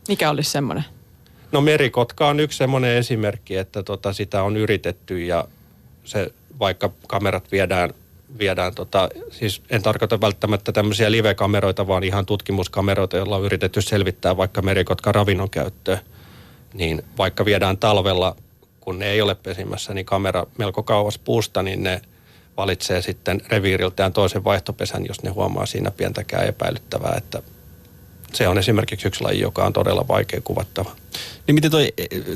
Mikä 0.08 0.30
olisi 0.30 0.50
semmoinen? 0.50 0.84
No 1.52 1.60
merikotka 1.60 2.28
on 2.28 2.40
yksi 2.40 2.58
semmoinen 2.58 2.96
esimerkki, 2.96 3.56
että 3.56 3.82
tota, 3.82 4.12
sitä 4.12 4.43
on 4.43 4.56
yritetty 4.56 5.25
ja 5.25 5.48
se, 6.04 6.32
vaikka 6.58 6.90
kamerat 7.06 7.52
viedään, 7.52 7.94
viedään 8.38 8.75
tota, 8.75 9.08
siis 9.31 9.62
en 9.70 9.82
tarkoita 9.82 10.20
välttämättä 10.20 10.72
tämmöisiä 10.72 11.10
live-kameroita, 11.10 11.86
vaan 11.86 12.05
ihan 12.05 12.26
tutkimuskameroita, 12.26 13.17
joilla 13.17 13.36
on 13.36 13.44
yritetty 13.44 13.82
selvittää 13.82 14.36
vaikka 14.36 14.62
merikotka 14.62 15.12
ravinnon 15.12 15.50
käyttöä. 15.50 15.98
Niin 16.74 17.03
vaikka 17.19 17.44
viedään 17.44 17.79
talvella, 17.79 18.36
kun 18.81 18.98
ne 18.98 19.06
ei 19.06 19.20
ole 19.20 19.34
pesimässä, 19.34 19.94
niin 19.94 20.06
kamera 20.06 20.46
melko 20.58 20.82
kauas 20.82 21.19
puusta, 21.19 21.62
niin 21.62 21.82
ne 21.82 22.00
valitsee 22.56 23.03
sitten 23.03 23.41
reviiriltään 23.48 24.12
toisen 24.12 24.44
vaihtopesän, 24.44 25.06
jos 25.06 25.22
ne 25.22 25.31
huomaa 25.31 25.67
siinä 25.67 25.91
pientäkään 25.91 26.46
epäilyttävää, 26.46 27.15
että 27.17 27.43
se 28.32 28.48
on 28.48 28.58
esimerkiksi 28.58 29.08
yksi 29.08 29.24
laji, 29.24 29.40
joka 29.40 29.64
on 29.64 29.72
todella 29.72 30.08
vaikea 30.08 30.40
kuvattava. 30.40 30.96
Niin 31.46 31.54
miten 31.54 31.70
toi, 31.70 31.92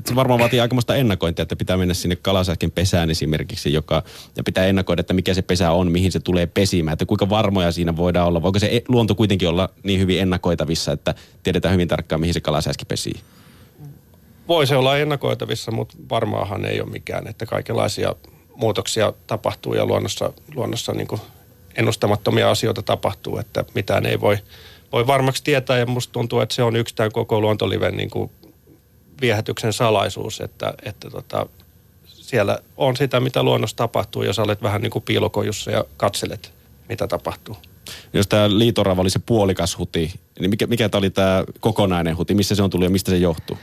se 0.07 0.15
varmaan 0.15 0.41
vaatii 0.41 0.61
aikamoista 0.61 0.97
ennakointia, 0.97 1.43
että 1.43 1.57
pitää 1.57 1.77
mennä 1.77 1.95
sinne 1.95 2.17
kalasäsken 2.17 2.71
pesään 2.71 3.11
esimerkiksi, 3.11 3.73
joka, 3.73 4.03
ja 4.37 4.43
pitää 4.43 4.67
ennakoida, 4.67 5.01
että 5.01 5.15
mikä 5.15 5.35
se 5.35 5.43
pesä 5.43 5.71
on, 5.71 5.93
mihin 5.93 6.13
se 6.13 6.21
tulee 6.21 6.47
pesimään, 6.47 6.93
että 6.93 7.07
kuinka 7.07 7.29
varmoja 7.29 7.73
siinä 7.73 7.97
voidaan 7.97 8.29
olla. 8.29 8.43
Voiko 8.43 8.59
se 8.59 8.67
e- 8.67 8.83
luonto 8.89 9.15
kuitenkin 9.15 9.49
olla 9.49 9.69
niin 9.83 10.01
hyvin 10.01 10.21
ennakoitavissa, 10.21 10.93
että 10.93 11.15
tiedetään 11.43 11.75
hyvin 11.75 11.89
tarkkaan, 11.89 12.21
mihin 12.21 12.35
se 12.35 12.41
kalasäski 12.41 12.85
pesii? 12.85 13.21
Voi 14.49 14.67
se 14.67 14.77
olla 14.77 14.99
ennakoitavissa, 14.99 15.71
mutta 15.71 15.97
varmaahan 16.11 16.65
ei 16.65 16.81
ole 16.81 16.91
mikään, 16.91 17.27
että 17.27 17.47
kaikenlaisia 17.47 18.15
muutoksia 18.55 19.13
tapahtuu 19.27 19.75
ja 19.75 19.87
luonnossa, 19.87 20.33
luonnossa 20.55 20.93
niin 20.93 21.09
ennustamattomia 21.75 22.51
asioita 22.51 22.83
tapahtuu, 22.83 23.39
että 23.39 23.65
mitään 23.75 24.07
ei 24.07 24.21
voi, 24.21 24.39
voi 24.93 25.07
varmaksi 25.07 25.45
tietää 25.45 25.79
ja 25.79 25.87
musta 25.87 26.13
tuntuu, 26.13 26.41
että 26.41 26.55
se 26.55 26.63
on 26.63 26.77
yksi 26.77 26.95
tämän 26.95 27.13
koko 27.13 27.41
luontoliven 27.41 27.97
niin 27.97 28.11
kuin 28.11 28.31
viehätyksen 29.21 29.73
salaisuus, 29.73 30.41
että, 30.41 30.75
että 30.83 31.11
tota, 31.11 31.47
siellä 32.05 32.59
on 32.77 32.97
sitä, 32.97 33.21
mitä 33.21 33.43
luonnossa 33.43 33.77
tapahtuu, 33.77 34.23
jos 34.23 34.39
olet 34.39 34.63
vähän 34.63 34.83
niin 34.83 34.91
kuin 34.91 35.05
piilokojussa 35.05 35.71
ja 35.71 35.85
katselet, 35.97 36.53
mitä 36.89 37.09
tapahtuu. 37.09 37.57
Jos 38.13 38.27
tämä 38.27 38.59
liitorava 38.59 39.03
oli 39.03 39.11
se 39.11 39.19
puolikas 39.19 39.79
huti, 39.79 40.15
niin 40.41 40.51
mikä, 40.51 40.67
mikä 40.67 40.89
tämä 40.89 40.99
oli 40.99 41.11
tämä 41.11 41.45
kokonainen 41.61 42.17
huti? 42.17 42.35
Missä 42.35 42.55
se 42.55 42.63
on 42.63 42.71
tullut 42.71 42.85
ja 42.85 42.91
mistä 42.91 43.11
se 43.11 43.17
johtuu? 43.17 43.59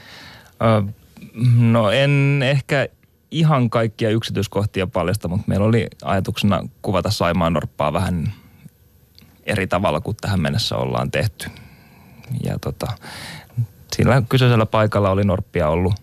Ö, 0.62 0.92
no 1.56 1.90
en 1.90 2.42
ehkä 2.42 2.88
ihan 3.30 3.70
kaikkia 3.70 4.10
yksityiskohtia 4.10 4.86
paljasta, 4.86 5.28
mutta 5.28 5.44
meillä 5.46 5.66
oli 5.66 5.86
ajatuksena 6.02 6.68
kuvata 6.82 7.10
Saimaan 7.10 7.52
Norppaa 7.52 7.92
vähän 7.92 8.32
eri 9.48 9.66
tavalla 9.66 10.00
kuin 10.00 10.16
tähän 10.20 10.40
mennessä 10.40 10.76
ollaan 10.76 11.10
tehty. 11.10 11.50
Ja 12.44 12.58
tota, 12.60 12.86
sillä 13.96 14.22
kyseisellä 14.28 14.66
paikalla 14.66 15.10
oli 15.10 15.24
Norppia 15.24 15.68
ollut 15.68 15.94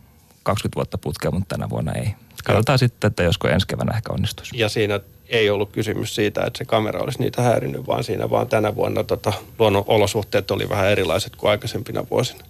20 0.44 0.75
vuotta 0.75 0.98
putkea, 0.98 1.32
mutta 1.32 1.56
tänä 1.56 1.70
vuonna 1.70 1.92
ei. 1.92 2.16
Katsotaan 2.44 2.80
sitten, 2.80 3.08
että 3.08 3.24
josko 3.24 3.48
ensi 3.48 3.68
keväänä 3.68 3.98
ehkä 3.98 4.14
onnistuisi. 4.14 4.58
Ja 4.58 4.70
siinä 4.70 5.00
ei 5.30 5.50
ollut 5.50 5.72
kysymys 5.72 6.16
siitä, 6.16 6.44
että 6.44 6.58
se 6.58 6.66
kamera 6.66 7.00
olisi 7.02 7.20
niitä 7.20 7.42
häirinnyt, 7.42 7.88
vaan 7.88 8.04
siinä 8.04 8.30
vaan 8.30 8.48
tänä 8.48 8.75
vuonna 8.75 9.04
tota, 9.04 9.34
luonnon 9.60 9.84
olosuhteet 9.88 10.52
oli 10.52 10.70
vähän 10.70 10.90
erilaiset 10.90 11.36
kuin 11.36 11.52
aikaisempina 11.52 12.06
vuosina. 12.12 12.44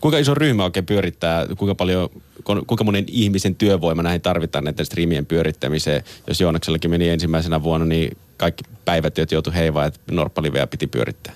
Kuinka 0.00 0.18
iso 0.18 0.34
ryhmä 0.34 0.64
oikein 0.64 0.86
pyörittää, 0.86 1.46
kuinka 1.58 1.74
paljon, 1.74 2.10
kuinka 2.44 2.84
monen 2.84 3.04
ihmisen 3.08 3.54
työvoima 3.54 4.02
näihin 4.02 4.20
tarvitaan 4.20 4.64
näiden 4.64 4.86
striimien 4.86 5.26
pyörittämiseen? 5.26 6.04
Jos 6.26 6.40
Joonaksellakin 6.40 6.90
meni 6.90 7.08
ensimmäisenä 7.08 7.62
vuonna, 7.62 7.86
niin 7.86 8.16
kaikki 8.36 8.64
päivätyöt 8.84 9.32
joutui 9.32 9.54
heivaan, 9.54 9.86
että 9.86 10.00
Norppaliveä 10.10 10.66
piti 10.66 10.86
pyörittää. 10.86 11.32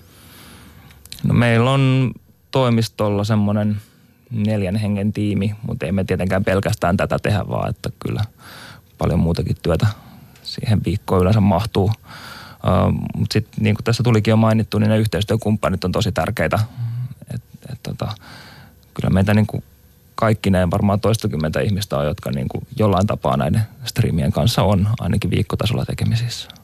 No 1.25 1.35
meillä 1.35 1.71
on 1.71 2.13
toimistolla 2.51 3.25
semmoinen 3.25 3.77
neljän 4.31 4.77
hengen 4.77 5.13
tiimi, 5.13 5.55
mutta 5.63 5.87
ei 5.87 5.93
me 5.93 6.05
tietenkään 6.05 6.45
pelkästään 6.45 6.97
tätä 6.97 7.19
tehdä, 7.23 7.49
vaan 7.49 7.71
että 7.71 7.91
kyllä 7.99 8.25
paljon 8.99 9.19
muutakin 9.19 9.57
työtä 9.63 9.87
siihen 10.43 10.81
viikkoon 10.85 11.21
yleensä 11.21 11.41
mahtuu. 11.41 11.85
Uh, 11.85 12.93
mutta 13.17 13.33
sitten 13.33 13.65
niin 13.65 13.75
kuin 13.75 13.85
tässä 13.85 14.03
tulikin 14.03 14.33
jo 14.33 14.37
mainittu, 14.37 14.79
niin 14.79 14.91
ne 14.91 14.99
yhteistyökumppanit 14.99 15.85
on 15.85 15.93
tosi 15.93 16.13
tärkeitä. 16.13 16.59
Et, 17.35 17.43
et, 17.73 17.83
tota, 17.83 18.13
kyllä 18.95 19.11
meitä 19.11 19.35
niin 19.35 19.47
kuin 19.47 19.65
kaikki 20.15 20.51
ne 20.51 20.71
varmaan 20.71 21.01
toistakymmentä 21.01 21.61
ihmistä 21.61 21.97
on, 21.97 22.07
jotka 22.07 22.31
niin 22.31 22.49
kuin 22.49 22.67
jollain 22.79 23.07
tapaa 23.07 23.37
näiden 23.37 23.63
striimien 23.85 24.33
kanssa 24.33 24.63
on 24.63 24.89
ainakin 25.01 25.31
viikkotasolla 25.31 25.85
tekemisissä 25.85 26.58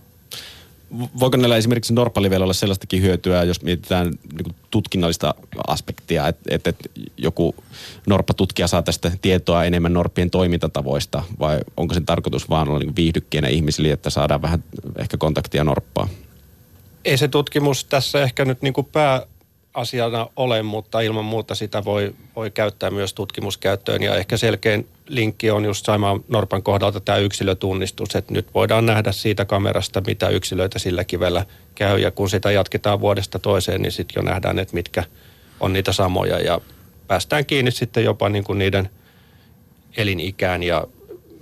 voiko 1.21 1.37
näillä 1.37 1.57
esimerkiksi 1.57 1.95
Norppalivellä 1.95 2.45
olla 2.45 2.53
sellaistakin 2.53 3.03
hyötyä, 3.03 3.43
jos 3.43 3.63
mietitään 3.63 4.07
niin 4.07 4.55
tutkinnallista 4.71 5.35
aspektia, 5.67 6.29
että, 6.29 6.55
että, 6.55 6.71
että 6.71 6.89
joku 7.17 7.55
norppatutkija 8.07 8.69
saa 8.69 8.83
tästä 8.83 9.13
tietoa 9.23 9.65
enemmän 9.65 9.93
norppien 9.93 10.31
toimintatavoista, 10.31 11.23
vai 11.39 11.61
onko 11.77 11.95
sen 11.95 12.07
tarkoitus 12.07 12.49
vaan 12.51 12.69
olla 12.69 12.79
niin 12.79 12.97
viihdykkeenä 12.97 13.49
ihmisille, 13.49 13.91
että 13.91 14.11
saadaan 14.11 14.43
vähän 14.43 14.65
ehkä 14.99 15.17
kontaktia 15.17 15.65
norppaa? 15.65 16.09
Ei 17.05 17.19
se 17.19 17.29
tutkimus 17.29 17.85
tässä 17.85 18.23
ehkä 18.23 18.45
nyt 18.45 18.63
niin 18.63 18.75
kuin 18.75 18.87
pää, 18.93 19.27
asiana 19.75 20.29
ole, 20.37 20.63
mutta 20.63 21.01
ilman 21.01 21.25
muuta 21.25 21.55
sitä 21.55 21.85
voi, 21.85 22.15
voi 22.37 22.51
käyttää 22.51 22.91
myös 22.91 23.15
tutkimuskäyttöön. 23.15 24.03
Ja 24.03 24.15
ehkä 24.15 24.37
selkein 24.37 24.89
linkki 25.09 25.51
on 25.51 25.65
just 25.65 25.87
Saimaan 25.87 26.25
Norpan 26.29 26.63
kohdalta 26.63 27.01
tämä 27.01 27.19
yksilötunnistus, 27.19 28.17
että 28.17 28.35
nyt 28.35 28.55
voidaan 28.55 28.87
nähdä 28.87 29.13
siitä 29.13 29.45
kamerasta, 29.45 30.03
mitä 30.07 30.29
yksilöitä 30.29 30.79
sillä 30.79 31.05
kivellä 31.05 31.47
käy. 31.75 31.99
Ja 31.99 32.11
kun 32.11 32.31
sitä 32.31 32.51
jatketaan 32.51 33.01
vuodesta 33.01 33.39
toiseen, 33.39 33.83
niin 33.83 33.93
sitten 33.93 34.15
jo 34.17 34.31
nähdään, 34.31 34.59
että 34.59 34.75
mitkä 34.75 35.05
on 35.61 35.73
niitä 35.73 35.93
samoja. 35.93 36.39
Ja 36.39 36.61
päästään 37.07 37.47
kiinni 37.47 37.71
sitten 37.71 38.05
jopa 38.05 38.29
niin 38.29 38.45
kuin 38.45 38.59
niiden 38.59 38.91
elinikään 39.97 40.63
ja 40.63 40.87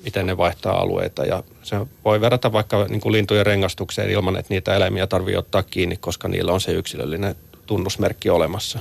miten 0.04 0.26
ne 0.26 0.36
vaihtaa 0.36 0.80
alueita. 0.80 1.24
Ja 1.24 1.42
se 1.62 1.76
voi 2.04 2.20
verrata 2.20 2.52
vaikka 2.52 2.86
niin 2.88 3.00
kuin 3.00 3.12
lintujen 3.12 3.46
rengastukseen 3.46 4.10
ilman, 4.10 4.36
että 4.36 4.54
niitä 4.54 4.74
eläimiä 4.74 5.06
tarvitsee 5.06 5.38
ottaa 5.38 5.62
kiinni, 5.62 5.96
koska 5.96 6.28
niillä 6.28 6.52
on 6.52 6.60
se 6.60 6.72
yksilöllinen 6.72 7.34
tunnusmerkki 7.66 8.30
olemassa. 8.30 8.78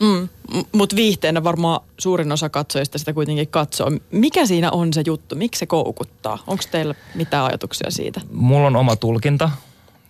Mm, 0.00 0.28
Mutta 0.72 0.96
viihteenä 0.96 1.44
varmaan 1.44 1.80
suurin 1.98 2.32
osa 2.32 2.48
katsojista 2.48 2.98
sitä 2.98 3.12
kuitenkin 3.12 3.48
katsoo. 3.48 3.90
Mikä 4.10 4.46
siinä 4.46 4.70
on 4.70 4.92
se 4.92 5.02
juttu? 5.06 5.36
Miksi 5.36 5.58
se 5.58 5.66
koukuttaa? 5.66 6.38
Onko 6.46 6.64
teillä 6.70 6.94
mitään 7.14 7.44
ajatuksia 7.44 7.90
siitä? 7.90 8.20
Mulla 8.32 8.66
on 8.66 8.76
oma 8.76 8.96
tulkinta 8.96 9.50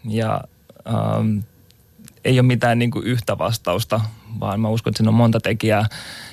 ja 0.09 0.41
ähm, 0.89 1.39
ei 2.25 2.41
ole 2.41 2.47
mitään 2.47 2.79
niin 2.79 2.91
kuin 2.91 3.07
yhtä 3.07 3.39
vastausta, 3.39 4.01
vaan 4.41 4.61
mä 4.61 4.69
uskon, 4.69 4.91
että 4.91 4.99
siinä 4.99 5.11
on 5.11 5.15
monta 5.15 5.41
tekijää. 5.41 5.87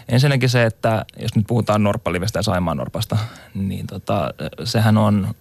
Ensinnäkin 0.10 0.50
se, 0.50 0.64
että 0.66 1.06
jos 1.22 1.36
nyt 1.36 1.48
puhutaan 1.48 1.84
Norppalivestä 1.84 2.40
ja 2.40 2.44
Saimaan 2.44 2.78
Norpasta, 2.78 3.18
niin 3.54 3.88
tota, 3.88 4.34
sehän 4.64 4.98
on 4.98 5.36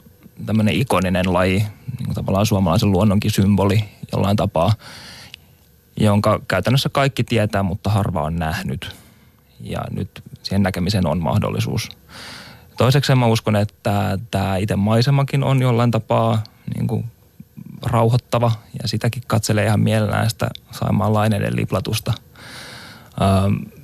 tämmöinen 0.47 0.75
ikoninen 0.75 1.33
laji, 1.33 1.59
niin 1.59 2.05
kuin 2.05 2.15
tavallaan 2.15 2.47
suomalaisen 2.47 2.91
luonnonkin 2.91 3.31
symboli 3.31 3.85
jollain 4.13 4.37
tapaa– 4.37 4.73
jonka 5.97 6.41
käytännössä 6.49 6.89
kaikki 6.89 7.25
tietää, 7.25 7.63
mutta 7.63 7.91
harva 7.91 8.23
on 8.23 8.37
nähnyt. 8.37 8.97
Ja 9.61 9.81
nyt 9.91 10.23
siihen 10.43 10.63
näkemiseen 10.63 11.07
on 11.07 11.23
mahdollisuus. 11.23 11.89
Toiseksi 12.77 13.15
mä 13.15 13.27
uskon, 13.27 13.57
että 13.57 14.19
tämä 14.31 14.57
itse 14.57 14.77
maisemakin 14.77 15.45
on 15.45 15.63
jollain 15.63 15.91
tapaa 15.91 16.43
niin 16.75 16.87
kuin 16.87 17.05
rauhoittava 17.83 18.53
ja 18.83 18.89
sitäkin 18.89 19.23
katselee 19.27 19.67
ihan 19.67 19.81
mielellään 19.81 20.31
sitä 20.31 20.49
Saimaan 20.71 21.15
laineiden 21.15 21.57
liplatusta. 21.57 22.13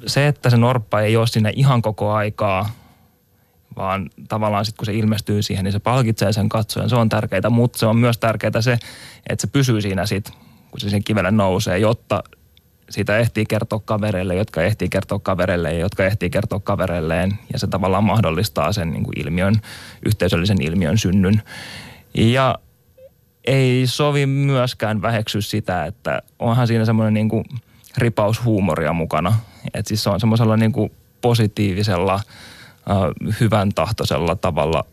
Se, 0.07 0.29
että 0.29 0.51
se 0.51 0.57
norppa 0.57 1.01
ei 1.01 1.17
ole 1.17 1.27
siinä 1.27 1.53
ihan 1.57 1.83
koko 1.83 2.13
aikaa, 2.13 2.71
vaan 3.77 4.11
tavallaan 4.29 4.65
sitten 4.65 4.79
kun 4.79 4.87
se 4.87 4.95
ilmestyy 4.95 5.43
siihen, 5.43 5.65
niin 5.65 5.73
se 5.73 5.79
palkitsee 5.79 6.33
sen 6.33 6.49
katsojan. 6.49 6.91
Se 6.91 6.97
on 6.97 7.09
tärkeää, 7.09 7.51
mutta 7.51 7.79
se 7.79 7.87
on 7.87 7.97
myös 7.97 8.19
tärkeää 8.19 8.61
se, 8.61 8.79
että 9.29 9.41
se 9.41 9.47
pysyy 9.47 9.81
siinä 9.81 10.07
sitten 10.07 10.35
kun 10.77 10.81
se 10.81 10.91
sen 10.91 11.05
kivelle 11.05 11.31
nousee, 11.31 11.79
jotta 11.79 12.23
siitä 12.91 13.19
ehtii 13.19 13.47
kertoa 13.47 13.81
kavereille, 13.85 14.35
jotka 14.35 14.63
ehtii 14.63 14.89
kertoa 14.89 15.19
kavereille 15.19 15.73
ja 15.73 15.79
jotka 15.79 16.05
ehtii 16.05 16.31
kertoa 16.31 16.61
kavereilleen. 16.61 17.39
Ja 17.53 17.59
se 17.59 17.67
tavallaan 17.67 18.05
mahdollistaa 18.05 18.73
sen 18.73 18.91
niin 18.91 19.05
kuin 19.05 19.21
ilmiön, 19.21 19.55
yhteisöllisen 20.07 20.63
ilmiön 20.63 20.99
synnyn. 20.99 21.43
Ja 22.15 22.59
ei 23.45 23.87
sovi 23.87 24.27
myöskään 24.27 25.03
väheksy 25.03 25.43
sitä, 25.43 25.85
että 25.85 26.23
onhan 26.39 26.67
siinä 26.67 26.85
semmoinen 26.85 27.15
niin 27.15 27.29
kuin 27.29 27.45
ripaus 27.97 28.45
huumoria 28.45 28.93
mukana. 28.93 29.35
Että 29.75 29.89
siis 29.89 30.03
se 30.03 30.11
on 30.11 30.21
semmoisella 30.21 30.57
niin 30.57 30.73
kuin 30.73 30.93
positiivisella, 31.21 32.21
hyvän 33.41 33.73
tahtoisella 33.75 34.37
tavalla 34.37 34.85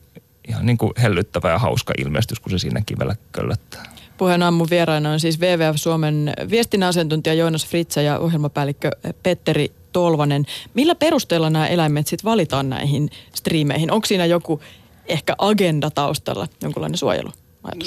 ihan 0.47 0.65
niin 0.65 0.77
kuin 0.77 0.93
hellyttävä 1.01 1.49
ja 1.49 1.59
hauska 1.59 1.93
ilmestys, 1.97 2.39
kun 2.39 2.51
se 2.51 2.57
siinä 2.57 2.81
kivellä 2.85 3.15
köllöttää. 3.31 3.92
Puheen 4.17 4.43
aamun 4.43 4.67
vieraina 4.70 5.12
on 5.12 5.20
siis 5.20 5.39
WWF 5.39 5.75
Suomen 5.75 6.34
viestinnän 6.50 6.89
asiantuntija 6.89 7.34
Joonas 7.34 7.67
Fritze 7.67 8.03
ja 8.03 8.20
ohjelmapäällikkö 8.20 8.91
Petteri 9.24 9.72
Tolvanen. 9.91 10.46
Millä 10.74 10.96
perusteella 10.96 11.50
nämä 11.50 11.67
eläimet 11.67 12.08
sitten 12.08 12.29
valitaan 12.29 12.70
näihin 12.70 13.10
striimeihin? 13.36 13.91
Onko 13.91 14.05
siinä 14.05 14.25
joku 14.25 14.62
ehkä 15.08 15.36
agenda 15.38 15.91
taustalla, 15.91 16.48
jonkunlainen 16.62 16.98
suojelu? 16.98 17.29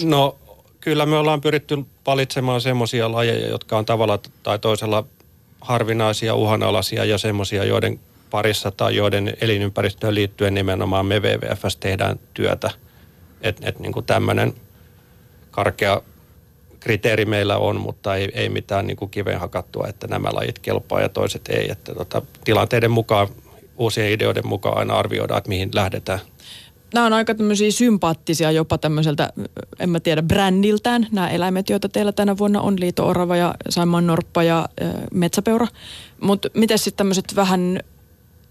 No 0.04 0.37
kyllä 0.80 1.06
me 1.06 1.16
ollaan 1.16 1.40
pyritty 1.40 1.85
valitsemaan 2.06 2.61
semmoisia 2.61 3.12
lajeja, 3.12 3.49
jotka 3.49 3.78
on 3.78 3.85
tavalla 3.85 4.18
tai 4.42 4.59
toisella 4.59 5.04
harvinaisia, 5.61 6.35
uhanalaisia 6.35 7.04
ja 7.04 7.18
semmoisia, 7.18 7.64
joiden 7.64 8.00
parissa 8.30 8.71
tai 8.71 8.97
joiden 8.97 9.37
elinympäristöön 9.40 10.14
liittyen 10.14 10.54
nimenomaan 10.54 11.06
me 11.06 11.21
WWFS 11.21 11.76
tehdään 11.76 12.18
työtä. 12.35 12.71
Että 13.40 13.68
et, 13.68 13.78
niin 13.78 13.92
tämmöinen 14.06 14.54
karkea 15.50 16.02
kriteeri 16.86 17.24
meillä 17.24 17.56
on, 17.56 17.80
mutta 17.80 18.16
ei, 18.16 18.28
ei 18.34 18.48
mitään 18.48 18.86
niin 18.86 18.96
kuin 18.96 19.10
kiveen 19.10 19.40
hakattua, 19.40 19.86
että 19.88 20.06
nämä 20.06 20.28
lajit 20.32 20.58
kelpaa 20.58 21.00
ja 21.00 21.08
toiset 21.08 21.48
ei. 21.48 21.70
Että 21.70 21.94
tota, 21.94 22.22
tilanteiden 22.44 22.90
mukaan, 22.90 23.28
uusien 23.76 24.12
ideoiden 24.12 24.46
mukaan 24.46 24.78
aina 24.78 24.94
arvioidaan, 24.94 25.38
että 25.38 25.48
mihin 25.48 25.70
lähdetään. 25.74 26.18
Nämä 26.94 27.06
on 27.06 27.12
aika 27.12 27.34
tämmöisiä 27.34 27.70
sympaattisia 27.70 28.50
jopa 28.50 28.78
tämmöiseltä, 28.78 29.32
en 29.78 29.90
mä 29.90 30.00
tiedä, 30.00 30.22
brändiltään. 30.22 31.06
Nämä 31.12 31.30
eläimet, 31.30 31.70
joita 31.70 31.88
teillä 31.88 32.12
tänä 32.12 32.38
vuonna 32.38 32.60
on, 32.60 32.80
liito-orava 32.80 33.36
ja 33.36 33.54
Saimaan 33.68 34.06
norppa 34.06 34.42
ja 34.42 34.68
äh, 34.82 34.90
metsäpeura. 35.14 35.66
Mutta 36.20 36.48
miten 36.54 36.78
sitten 36.78 36.96
tämmöiset 36.96 37.36
vähän, 37.36 37.80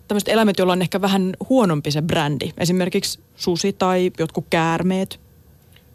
tämmöiset 0.08 0.30
eläimet, 0.30 0.58
joilla 0.58 0.74
on 0.74 0.82
ehkä 0.82 1.02
vähän 1.02 1.34
huonompi 1.50 1.92
se 1.92 2.02
brändi? 2.02 2.52
Esimerkiksi 2.58 3.20
susi 3.36 3.74
tai 3.74 4.12
jotkut 4.20 4.46
käärmeet, 4.50 5.25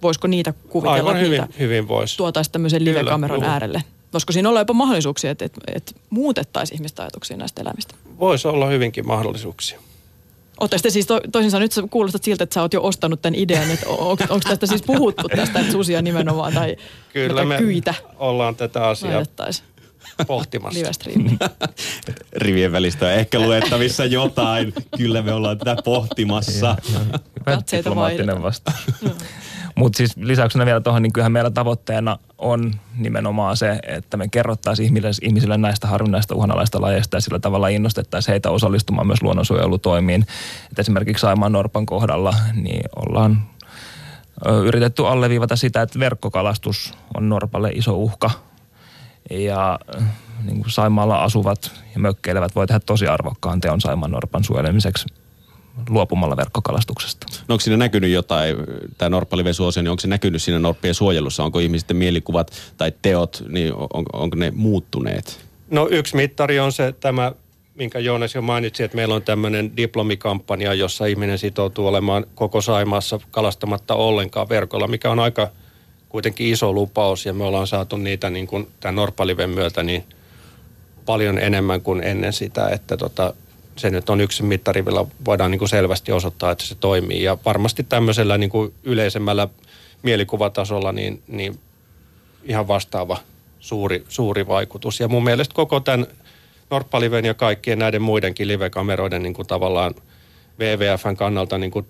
voisiko 0.02 0.28
niitä 0.28 0.54
kuvitella, 0.68 0.94
Aivan 0.94 1.20
hyvin, 1.20 1.40
niitä 1.40 1.54
hyvin 1.58 1.88
voisi. 1.88 2.16
tuotaisiin 2.16 2.52
tämmöisen 2.52 2.84
live-kameran 2.84 3.44
äärelle? 3.44 3.82
Voisiko 4.12 4.32
siinä 4.32 4.48
olla 4.48 4.60
jopa 4.60 4.72
mahdollisuuksia, 4.72 5.30
että, 5.30 5.44
että, 5.44 5.60
että 5.74 5.92
muutettaisiin 6.10 6.76
ihmistä 6.76 7.02
ajatuksia 7.02 7.36
näistä 7.36 7.62
elämistä? 7.62 7.94
Voisi 8.20 8.48
olla 8.48 8.66
hyvinkin 8.66 9.06
mahdollisuuksia. 9.06 9.80
Oletteko 10.60 10.90
siis 10.90 11.06
to, 11.06 11.20
toisin 11.32 11.50
sanoen, 11.50 11.64
nyt 11.64 11.72
sä 11.72 11.82
kuulostat 11.90 12.24
siltä, 12.24 12.44
että 12.44 12.54
sä 12.54 12.62
oot 12.62 12.72
jo 12.72 12.82
ostanut 12.82 13.22
tämän 13.22 13.34
idean, 13.34 13.70
että 13.70 13.88
on, 13.88 13.98
onko 14.28 14.40
tästä 14.48 14.66
siis 14.66 14.82
puhuttu 14.82 15.28
tästä, 15.28 15.60
että 15.60 15.72
susia 15.72 16.02
nimenomaan 16.02 16.52
tai 16.52 16.76
Kyllä 17.12 17.44
me 17.44 17.58
kyitä 17.58 17.94
ollaan 18.18 18.56
tätä 18.56 18.88
asiaa 18.88 19.22
pohtimassa. 20.26 20.90
Rivien 22.32 22.72
välistä 22.72 23.06
on 23.06 23.12
ehkä 23.12 23.40
luettavissa 23.40 24.04
jotain. 24.04 24.74
Kyllä 24.96 25.22
me 25.22 25.32
ollaan 25.32 25.58
tätä 25.58 25.82
pohtimassa. 25.82 26.76
Katseita 27.44 27.96
vasta. 28.42 28.72
Mutta 29.80 29.96
siis 29.96 30.16
lisäyksenä 30.16 30.66
vielä 30.66 30.80
tuohon, 30.80 31.02
niin 31.02 31.12
kyllähän 31.12 31.32
meillä 31.32 31.50
tavoitteena 31.50 32.18
on 32.38 32.74
nimenomaan 32.96 33.56
se, 33.56 33.78
että 33.86 34.16
me 34.16 34.28
kerrottaisiin 34.28 34.86
ihmisille, 34.86 35.10
ihmisille 35.22 35.58
näistä 35.58 35.86
harvinaista 35.86 36.34
uhanalaista 36.34 36.80
lajeista 36.80 37.16
ja 37.16 37.20
sillä 37.20 37.38
tavalla 37.38 37.68
innostettaisiin 37.68 38.32
heitä 38.32 38.50
osallistumaan 38.50 39.06
myös 39.06 39.22
luonnonsuojelutoimiin. 39.22 40.26
Et 40.72 40.78
esimerkiksi 40.78 41.20
Saimaan 41.20 41.52
Norpan 41.52 41.86
kohdalla 41.86 42.34
niin 42.54 42.84
ollaan 42.96 43.42
yritetty 44.64 45.06
alleviivata 45.06 45.56
sitä, 45.56 45.82
että 45.82 45.98
verkkokalastus 45.98 46.94
on 47.16 47.28
Norpalle 47.28 47.70
iso 47.70 47.96
uhka. 47.96 48.30
Ja 49.30 49.78
niin 50.44 50.56
kuin 50.56 50.70
Saimaalla 50.70 51.22
asuvat 51.22 51.72
ja 51.94 52.00
mökkeilevät 52.00 52.54
voi 52.54 52.66
tehdä 52.66 52.80
tosi 52.80 53.06
arvokkaan 53.06 53.60
teon 53.60 53.80
Saimaan 53.80 54.10
Norpan 54.10 54.44
suojelemiseksi 54.44 55.19
luopumalla 55.88 56.36
verkkokalastuksesta. 56.36 57.26
No 57.48 57.52
onko 57.52 57.60
siinä 57.60 57.76
näkynyt 57.76 58.10
jotain, 58.10 58.56
tämä 58.98 59.08
norppaliven 59.08 59.54
suosio, 59.54 59.82
niin 59.82 59.90
onko 59.90 60.00
se 60.00 60.08
näkynyt 60.08 60.42
siinä 60.42 60.58
norppien 60.58 60.94
suojelussa? 60.94 61.44
Onko 61.44 61.58
ihmisten 61.58 61.96
mielikuvat 61.96 62.50
tai 62.76 62.92
teot, 63.02 63.42
niin 63.48 63.72
on, 63.74 64.04
onko 64.12 64.36
ne 64.36 64.50
muuttuneet? 64.50 65.40
No 65.70 65.88
yksi 65.90 66.16
mittari 66.16 66.60
on 66.60 66.72
se 66.72 66.94
tämä, 67.00 67.32
minkä 67.74 67.98
Joonas 67.98 68.34
jo 68.34 68.42
mainitsi, 68.42 68.82
että 68.82 68.96
meillä 68.96 69.14
on 69.14 69.22
tämmöinen 69.22 69.76
diplomikampanja, 69.76 70.74
jossa 70.74 71.06
ihminen 71.06 71.38
sitoutuu 71.38 71.86
olemaan 71.86 72.26
koko 72.34 72.60
Saimaassa 72.60 73.20
kalastamatta 73.30 73.94
ollenkaan 73.94 74.48
verkolla, 74.48 74.88
mikä 74.88 75.10
on 75.10 75.18
aika 75.18 75.50
kuitenkin 76.08 76.46
iso 76.46 76.72
lupaus 76.72 77.26
ja 77.26 77.32
me 77.32 77.44
ollaan 77.44 77.66
saatu 77.66 77.96
niitä 77.96 78.30
niin 78.30 78.46
kuin 78.46 78.68
tämän 78.80 78.94
Norpaliven 78.94 79.50
myötä 79.50 79.82
niin 79.82 80.04
paljon 81.06 81.38
enemmän 81.38 81.80
kuin 81.80 82.02
ennen 82.02 82.32
sitä, 82.32 82.68
että 82.68 82.96
tota, 82.96 83.34
se 83.80 83.90
nyt 83.90 84.10
on 84.10 84.20
yksi 84.20 84.42
mittari, 84.42 84.82
millä 84.82 85.04
voidaan 85.24 85.50
niin 85.50 85.58
kuin 85.58 85.68
selvästi 85.68 86.12
osoittaa, 86.12 86.50
että 86.50 86.64
se 86.64 86.74
toimii. 86.74 87.22
Ja 87.22 87.38
varmasti 87.44 87.82
tämmöisellä 87.82 88.38
niin 88.38 88.50
kuin 88.50 88.74
yleisemmällä 88.84 89.48
mielikuvatasolla 90.02 90.92
niin, 90.92 91.22
niin 91.28 91.58
ihan 92.44 92.68
vastaava 92.68 93.16
suuri, 93.60 94.04
suuri 94.08 94.46
vaikutus. 94.46 95.00
Ja 95.00 95.08
mun 95.08 95.24
mielestä 95.24 95.54
koko 95.54 95.80
tämän 95.80 96.06
Norppaliven 96.70 97.24
ja 97.24 97.34
kaikkien 97.34 97.78
näiden 97.78 98.02
muidenkin 98.02 98.48
live-kameroiden 98.48 99.22
niin 99.22 99.34
kuin 99.34 99.46
tavallaan 99.46 99.94
WWFn 100.58 101.16
kannalta 101.16 101.58
niin 101.58 101.70
kuin 101.70 101.86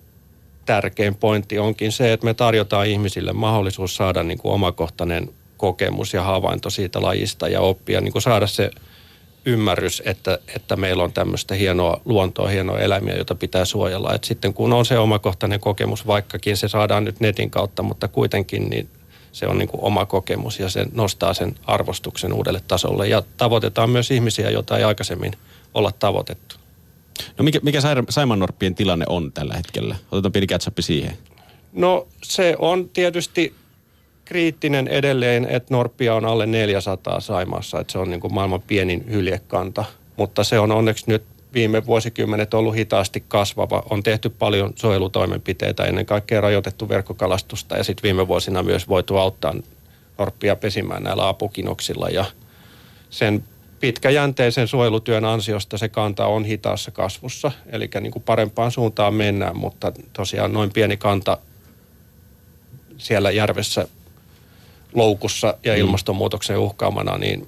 tärkein 0.65 1.15
pointti 1.15 1.59
onkin 1.59 1.91
se, 1.91 2.13
että 2.13 2.25
me 2.25 2.33
tarjotaan 2.33 2.87
ihmisille 2.87 3.33
mahdollisuus 3.33 3.95
saada 3.95 4.23
niin 4.23 4.37
kuin 4.37 4.53
omakohtainen 4.53 5.29
kokemus 5.57 6.13
ja 6.13 6.21
havainto 6.21 6.69
siitä 6.69 7.01
lajista 7.01 7.47
ja 7.47 7.61
oppia, 7.61 8.01
niin 8.01 8.11
kuin 8.11 8.21
saada 8.21 8.47
se 8.47 8.71
ymmärrys, 9.45 10.01
että, 10.05 10.39
että 10.55 10.75
meillä 10.75 11.03
on 11.03 11.13
tämmöistä 11.13 11.55
hienoa 11.55 12.01
luontoa, 12.05 12.47
hienoa 12.47 12.79
eläimiä, 12.79 13.15
jota 13.15 13.35
pitää 13.35 13.65
suojella. 13.65 14.13
Et 14.13 14.23
sitten 14.23 14.53
kun 14.53 14.73
on 14.73 14.85
se 14.85 14.97
omakohtainen 14.97 15.59
kokemus, 15.59 16.07
vaikkakin 16.07 16.57
se 16.57 16.67
saadaan 16.67 17.03
nyt 17.03 17.19
netin 17.19 17.49
kautta, 17.49 17.83
mutta 17.83 18.07
kuitenkin 18.07 18.69
niin 18.69 18.89
se 19.31 19.47
on 19.47 19.57
niin 19.57 19.67
kuin 19.67 19.83
oma 19.83 20.05
kokemus 20.05 20.59
ja 20.59 20.69
se 20.69 20.85
nostaa 20.93 21.33
sen 21.33 21.55
arvostuksen 21.65 22.33
uudelle 22.33 22.61
tasolle. 22.67 23.07
Ja 23.07 23.23
tavoitetaan 23.37 23.89
myös 23.89 24.11
ihmisiä, 24.11 24.49
joita 24.49 24.77
ei 24.77 24.83
aikaisemmin 24.83 25.33
olla 25.73 25.91
tavoitettu. 25.99 26.55
No 27.37 27.43
mikä, 27.43 27.59
mikä 27.63 27.79
Saimannorppien 28.09 28.75
tilanne 28.75 29.05
on 29.09 29.31
tällä 29.31 29.53
hetkellä? 29.53 29.95
Otetaan 30.11 30.31
pieni 30.31 30.47
catch 30.47 30.71
siihen. 30.79 31.17
No 31.73 32.07
se 32.23 32.55
on 32.59 32.89
tietysti 32.89 33.55
kriittinen 34.31 34.87
edelleen, 34.87 35.47
että 35.49 35.73
Norppia 35.73 36.15
on 36.15 36.25
alle 36.25 36.45
400 36.45 37.19
Saimaassa, 37.19 37.79
että 37.79 37.91
se 37.91 37.99
on 37.99 38.09
niin 38.09 38.19
kuin 38.19 38.33
maailman 38.33 38.61
pienin 38.61 39.05
hyljekanta. 39.09 39.85
Mutta 40.17 40.43
se 40.43 40.59
on 40.59 40.71
onneksi 40.71 41.03
nyt 41.07 41.23
viime 41.53 41.85
vuosikymmenet 41.85 42.53
ollut 42.53 42.75
hitaasti 42.75 43.23
kasvava. 43.27 43.83
On 43.89 44.03
tehty 44.03 44.29
paljon 44.29 44.73
suojelutoimenpiteitä, 44.75 45.83
ennen 45.85 46.05
kaikkea 46.05 46.41
rajoitettu 46.41 46.89
verkkokalastusta 46.89 47.77
ja 47.77 47.83
sitten 47.83 48.03
viime 48.03 48.27
vuosina 48.27 48.63
myös 48.63 48.87
voitu 48.87 49.17
auttaa 49.17 49.55
Norppia 50.17 50.55
pesimään 50.55 51.03
näillä 51.03 51.27
apukinoksilla 51.27 52.09
ja 52.09 52.25
sen 53.09 53.43
pitkäjänteisen 53.79 54.67
suojelutyön 54.67 55.25
ansiosta 55.25 55.77
se 55.77 55.89
kanta 55.89 56.25
on 56.25 56.45
hitaassa 56.45 56.91
kasvussa, 56.91 57.51
eli 57.69 57.89
niin 58.01 58.11
kuin 58.11 58.23
parempaan 58.23 58.71
suuntaan 58.71 59.13
mennään, 59.13 59.57
mutta 59.57 59.91
tosiaan 60.13 60.53
noin 60.53 60.73
pieni 60.73 60.97
kanta 60.97 61.37
siellä 62.97 63.31
järvessä 63.31 63.87
loukussa 64.93 65.57
ja 65.63 65.73
mm. 65.73 65.79
ilmastonmuutoksen 65.79 66.57
uhkaamana, 66.57 67.17
niin 67.17 67.47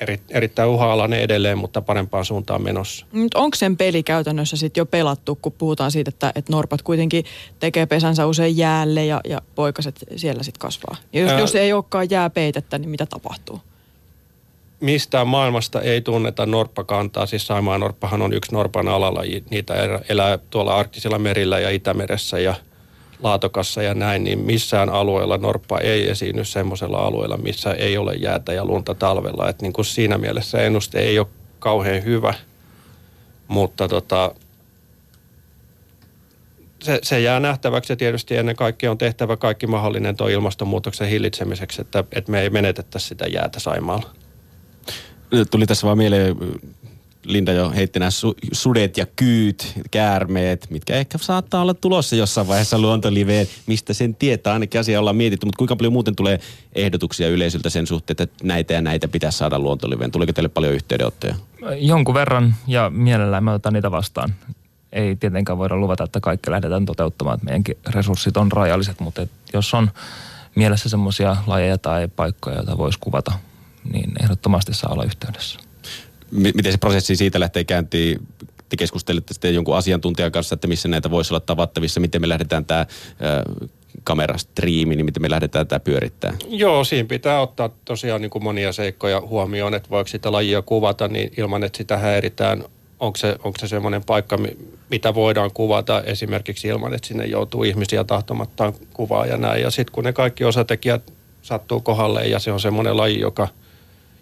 eri, 0.00 0.20
erittäin 0.30 0.68
uha-alainen 0.68 1.20
edelleen, 1.20 1.58
mutta 1.58 1.82
parempaan 1.82 2.24
suuntaan 2.24 2.62
menossa. 2.62 3.06
Mutta 3.12 3.38
onko 3.38 3.54
sen 3.54 3.76
peli 3.76 4.02
käytännössä 4.02 4.56
sitten 4.56 4.80
jo 4.80 4.86
pelattu, 4.86 5.38
kun 5.42 5.52
puhutaan 5.52 5.90
siitä, 5.90 6.08
että, 6.08 6.32
että 6.34 6.52
norpat 6.52 6.82
kuitenkin 6.82 7.24
tekee 7.60 7.86
pesänsä 7.86 8.26
usein 8.26 8.56
jäälle 8.56 9.04
ja, 9.04 9.20
ja 9.28 9.42
poikaset 9.54 10.04
siellä 10.16 10.42
sitten 10.42 10.60
kasvaa? 10.60 10.96
Ja 11.12 11.20
jos, 11.20 11.30
Ää... 11.30 11.38
jos 11.38 11.54
ei 11.54 11.72
olekaan 11.72 12.10
jääpeitettä, 12.10 12.78
niin 12.78 12.90
mitä 12.90 13.06
tapahtuu? 13.06 13.60
mistään 14.80 15.28
maailmasta 15.28 15.80
ei 15.80 16.00
tunneta 16.00 16.46
norppakantaa. 16.46 17.26
Siis 17.26 17.46
Saimaan 17.46 17.80
norppahan 17.80 18.22
on 18.22 18.32
yksi 18.32 18.52
norpan 18.52 18.88
alalaji. 18.88 19.44
Niitä 19.50 19.74
elää 20.08 20.38
tuolla 20.50 20.76
arktisilla 20.76 21.18
merillä 21.18 21.58
ja 21.58 21.70
Itämeressä 21.70 22.38
ja 22.38 22.54
Laatokassa 23.22 23.82
ja 23.82 23.94
näin, 23.94 24.24
niin 24.24 24.38
missään 24.38 24.88
alueella 24.88 25.38
norppa 25.38 25.78
ei 25.78 26.10
esiinny 26.10 26.44
semmoisella 26.44 26.98
alueella, 26.98 27.36
missä 27.36 27.72
ei 27.72 27.98
ole 27.98 28.14
jäätä 28.14 28.52
ja 28.52 28.64
lunta 28.64 28.94
talvella. 28.94 29.48
Et 29.48 29.62
niin 29.62 29.72
kuin 29.72 29.84
siinä 29.84 30.18
mielessä 30.18 30.58
ennuste 30.58 30.98
ei 30.98 31.18
ole 31.18 31.26
kauhean 31.58 32.04
hyvä, 32.04 32.34
mutta 33.48 33.88
tota, 33.88 34.34
se, 36.82 36.98
se 37.02 37.20
jää 37.20 37.40
nähtäväksi 37.40 37.92
ja 37.92 37.96
tietysti 37.96 38.36
ennen 38.36 38.56
kaikkea 38.56 38.90
on 38.90 38.98
tehtävä 38.98 39.36
kaikki 39.36 39.66
mahdollinen 39.66 40.16
tuo 40.16 40.28
ilmastonmuutoksen 40.28 41.08
hillitsemiseksi, 41.08 41.80
että, 41.80 42.04
että 42.12 42.32
me 42.32 42.40
ei 42.40 42.50
menetettäisi 42.50 43.06
sitä 43.06 43.26
jäätä 43.26 43.60
Saimaalla. 43.60 44.10
Tuli 45.50 45.66
tässä 45.66 45.86
vaan 45.86 45.98
mieleen, 45.98 46.36
Linda 47.28 47.52
jo 47.52 47.70
heitti 47.70 47.98
nämä 47.98 48.10
su- 48.10 48.48
sudet 48.52 48.96
ja 48.96 49.06
kyyt, 49.16 49.72
käärmeet, 49.90 50.66
mitkä 50.70 50.96
ehkä 50.96 51.18
saattaa 51.18 51.62
olla 51.62 51.74
tulossa 51.74 52.16
jossain 52.16 52.48
vaiheessa 52.48 52.78
luontoliveen, 52.78 53.46
mistä 53.66 53.92
sen 53.92 54.14
tietää, 54.14 54.52
ainakin 54.52 54.80
asia 54.80 55.00
ollaan 55.00 55.16
mietitty, 55.16 55.46
mutta 55.46 55.58
kuinka 55.58 55.76
paljon 55.76 55.92
muuten 55.92 56.16
tulee 56.16 56.40
ehdotuksia 56.74 57.28
yleisöltä 57.28 57.70
sen 57.70 57.86
suhteen, 57.86 58.16
että 58.20 58.44
näitä 58.46 58.74
ja 58.74 58.80
näitä 58.80 59.08
pitäisi 59.08 59.38
saada 59.38 59.58
luontoliveen? 59.58 60.10
Tuliko 60.10 60.32
teille 60.32 60.48
paljon 60.48 60.74
yhteydenottoja? 60.74 61.34
Jonkun 61.78 62.14
verran 62.14 62.54
ja 62.66 62.90
mielellään 62.90 63.44
me 63.44 63.50
otetaan 63.50 63.72
niitä 63.72 63.90
vastaan. 63.90 64.34
Ei 64.92 65.16
tietenkään 65.16 65.58
voida 65.58 65.76
luvata, 65.76 66.04
että 66.04 66.20
kaikki 66.20 66.50
lähdetään 66.50 66.86
toteuttamaan, 66.86 67.34
että 67.34 67.44
meidänkin 67.44 67.76
resurssit 67.88 68.36
on 68.36 68.52
rajalliset, 68.52 69.00
mutta 69.00 69.26
jos 69.52 69.74
on 69.74 69.90
mielessä 70.54 70.88
semmoisia 70.88 71.36
lajeja 71.46 71.78
tai 71.78 72.08
paikkoja, 72.08 72.56
joita 72.56 72.78
voisi 72.78 72.98
kuvata– 72.98 73.32
niin 73.92 74.12
ehdottomasti 74.22 74.74
saa 74.74 74.92
olla 74.92 75.04
yhteydessä. 75.04 75.60
Miten 76.30 76.72
se 76.72 76.78
prosessi 76.78 77.16
siitä 77.16 77.40
lähtee 77.40 77.64
käyntiin? 77.64 78.18
Te 78.68 78.76
keskustelitte 78.76 79.34
sitten 79.34 79.54
jonkun 79.54 79.76
asiantuntijan 79.76 80.32
kanssa, 80.32 80.54
että 80.54 80.66
missä 80.66 80.88
näitä 80.88 81.10
voisi 81.10 81.34
olla 81.34 81.40
tavattavissa. 81.40 82.00
Miten 82.00 82.20
me 82.20 82.28
lähdetään 82.28 82.64
tämä 82.64 82.86
kamerastriimi, 84.04 84.96
niin 84.96 85.04
miten 85.04 85.22
me 85.22 85.30
lähdetään 85.30 85.66
tämä 85.66 85.80
pyörittää? 85.80 86.34
Joo, 86.48 86.84
siinä 86.84 87.08
pitää 87.08 87.40
ottaa 87.40 87.70
tosiaan 87.84 88.22
niin 88.22 88.30
kuin 88.30 88.44
monia 88.44 88.72
seikkoja 88.72 89.20
huomioon, 89.20 89.74
että 89.74 89.90
voiko 89.90 90.08
sitä 90.08 90.32
lajia 90.32 90.62
kuvata 90.62 91.08
niin 91.08 91.32
ilman, 91.36 91.64
että 91.64 91.76
sitä 91.76 91.96
häiritään. 91.96 92.64
Onko 93.00 93.16
se, 93.16 93.36
onko 93.44 93.58
se 93.60 93.68
semmoinen 93.68 94.04
paikka, 94.04 94.38
mitä 94.90 95.14
voidaan 95.14 95.50
kuvata 95.54 96.02
esimerkiksi 96.02 96.68
ilman, 96.68 96.94
että 96.94 97.08
sinne 97.08 97.26
joutuu 97.26 97.64
ihmisiä 97.64 98.04
tahtomattaan 98.04 98.72
kuvaa 98.94 99.26
ja 99.26 99.36
näin. 99.36 99.62
Ja 99.62 99.70
sitten 99.70 99.92
kun 99.92 100.04
ne 100.04 100.12
kaikki 100.12 100.44
osatekijät 100.44 101.12
sattuu 101.42 101.80
kohdalle 101.80 102.26
ja 102.26 102.38
se 102.38 102.52
on 102.52 102.60
semmoinen 102.60 102.96
laji, 102.96 103.20
joka– 103.20 103.48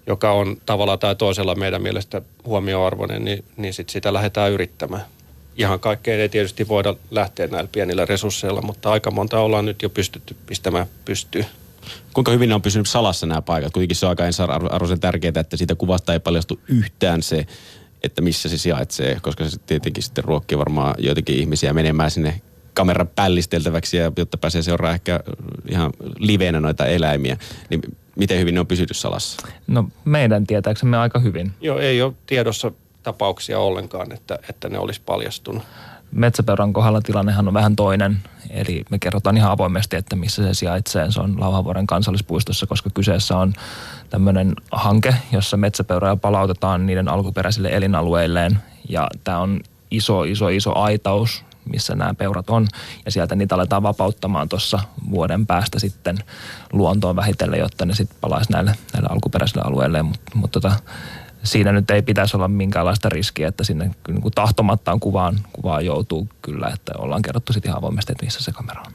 joka 0.06 0.32
on 0.32 0.56
tavalla 0.66 0.96
tai 0.96 1.16
toisella 1.16 1.54
meidän 1.54 1.82
mielestä 1.82 2.22
huomioarvoinen, 2.44 3.24
niin, 3.24 3.44
niin 3.56 3.74
sit 3.74 3.88
sitä 3.88 4.12
lähdetään 4.12 4.52
yrittämään. 4.52 5.04
Ihan 5.56 5.80
kaikkeen 5.80 6.20
ei 6.20 6.28
tietysti 6.28 6.68
voida 6.68 6.94
lähteä 7.10 7.46
näillä 7.46 7.68
pienillä 7.72 8.04
resursseilla, 8.04 8.62
mutta 8.62 8.90
aika 8.90 9.10
monta 9.10 9.40
ollaan 9.40 9.64
nyt 9.64 9.82
jo 9.82 9.90
pystytty 9.90 10.36
pistämään 10.46 10.86
pystyyn. 11.04 11.46
Kuinka 12.12 12.32
hyvin 12.32 12.48
ne 12.48 12.54
on 12.54 12.62
pysynyt 12.62 12.88
salassa 12.88 13.26
nämä 13.26 13.42
paikat? 13.42 13.72
Kuitenkin 13.72 13.96
se 13.96 14.06
on 14.06 14.10
aika 14.10 14.26
ensiarvoisen 14.26 15.00
tärkeää, 15.00 15.32
että 15.40 15.56
siitä 15.56 15.74
kuvasta 15.74 16.12
ei 16.12 16.20
paljastu 16.20 16.60
yhtään 16.68 17.22
se, 17.22 17.46
että 18.02 18.22
missä 18.22 18.48
se 18.48 18.58
sijaitsee, 18.58 19.18
koska 19.22 19.48
se 19.48 19.58
tietenkin 19.66 20.02
sitten 20.02 20.24
ruokkii 20.24 20.58
varmaan 20.58 20.94
joitakin 20.98 21.36
ihmisiä 21.36 21.72
menemään 21.72 22.10
sinne 22.10 22.40
kameran 22.74 23.08
pällisteltäväksi, 23.08 23.96
ja 23.96 24.12
jotta 24.16 24.38
pääsee 24.38 24.62
seuraamaan 24.62 24.94
ehkä 24.94 25.20
ihan 25.70 25.92
liveenä 26.18 26.60
noita 26.60 26.86
eläimiä. 26.86 27.36
Niin 27.70 27.80
miten 28.16 28.38
hyvin 28.38 28.54
ne 28.54 28.60
on 28.60 28.66
pysytty 28.66 28.94
salassa? 28.94 29.46
No 29.66 29.88
meidän 30.04 30.46
tietääksemme 30.46 30.96
aika 30.96 31.18
hyvin. 31.18 31.52
Joo, 31.60 31.78
ei 31.78 32.02
ole 32.02 32.12
tiedossa 32.26 32.72
tapauksia 33.02 33.58
ollenkaan, 33.58 34.12
että, 34.12 34.38
että 34.48 34.68
ne 34.68 34.78
olisi 34.78 35.00
paljastunut. 35.06 35.62
Metsäpeuran 36.12 36.72
kohdalla 36.72 37.00
tilannehan 37.00 37.48
on 37.48 37.54
vähän 37.54 37.76
toinen. 37.76 38.16
Eli 38.50 38.84
me 38.90 38.98
kerrotaan 38.98 39.36
ihan 39.36 39.50
avoimesti, 39.50 39.96
että 39.96 40.16
missä 40.16 40.42
se 40.42 40.54
sijaitsee. 40.54 41.10
Se 41.10 41.20
on 41.20 41.40
Lauhavuoren 41.40 41.86
kansallispuistossa, 41.86 42.66
koska 42.66 42.90
kyseessä 42.94 43.38
on 43.38 43.52
tämmöinen 44.10 44.54
hanke, 44.72 45.14
jossa 45.32 45.56
metsäpeuroja 45.56 46.16
palautetaan 46.16 46.86
niiden 46.86 47.08
alkuperäisille 47.08 47.68
elinalueilleen. 47.68 48.58
Ja 48.88 49.08
tämä 49.24 49.38
on 49.38 49.60
iso, 49.90 50.24
iso, 50.24 50.48
iso 50.48 50.78
aitaus, 50.78 51.44
missä 51.68 51.94
nämä 51.94 52.14
peurat 52.14 52.50
on. 52.50 52.66
Ja 53.04 53.10
sieltä 53.10 53.36
niitä 53.36 53.54
aletaan 53.54 53.82
vapauttamaan 53.82 54.48
tuossa 54.48 54.78
vuoden 55.10 55.46
päästä 55.46 55.78
sitten 55.78 56.18
luontoon 56.72 57.16
vähitellen, 57.16 57.60
jotta 57.60 57.86
ne 57.86 57.94
sitten 57.94 58.18
palaisi 58.20 58.52
näille, 58.52 58.72
näille 58.92 59.08
alkuperäisille 59.10 59.62
alueille. 59.66 60.02
Mutta 60.02 60.30
mut 60.34 60.50
tota, 60.50 60.72
siinä 61.42 61.72
nyt 61.72 61.90
ei 61.90 62.02
pitäisi 62.02 62.36
olla 62.36 62.48
minkäänlaista 62.48 63.08
riskiä, 63.08 63.48
että 63.48 63.64
sinne 63.64 63.90
niin 64.08 64.22
kuin 64.22 64.32
tahtomattaan 64.34 65.00
kuvaan, 65.00 65.38
kuvaan 65.52 65.86
joutuu 65.86 66.28
kyllä, 66.42 66.70
että 66.74 66.92
ollaan 66.98 67.22
kerrottu 67.22 67.52
sitten 67.52 67.68
ihan 67.68 67.78
avoimesti, 67.78 68.12
että 68.12 68.24
missä 68.24 68.42
se 68.42 68.52
kamera 68.52 68.82
on. 68.86 68.92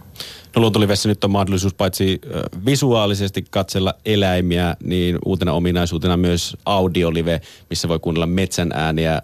No 0.56 0.62
Luontolivessä 0.62 1.10
nyt 1.10 1.24
on 1.24 1.32
mahdollisuus 1.32 1.74
paitsi 1.74 2.22
visuaalisesti 2.66 3.46
katsella 3.50 3.94
eläimiä, 4.06 4.76
niin 4.84 5.20
uutena 5.26 5.54
ominaisuutena 5.54 6.18
myös 6.18 6.58
audiolive, 6.66 7.42
missä 7.70 7.90
voi 7.90 8.00
kuunnella 8.00 8.26
metsän 8.26 8.72
ääniä 8.74 9.22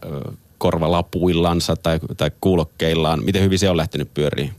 korvalapuillansa 0.58 1.76
tai, 1.76 2.00
tai 2.17 2.32
kuulokkeillaan. 2.41 3.24
Miten 3.26 3.43
hyvin 3.43 3.60
se 3.60 3.70
on 3.70 3.78
lähtenyt 3.78 4.13
pyöriin? 4.13 4.52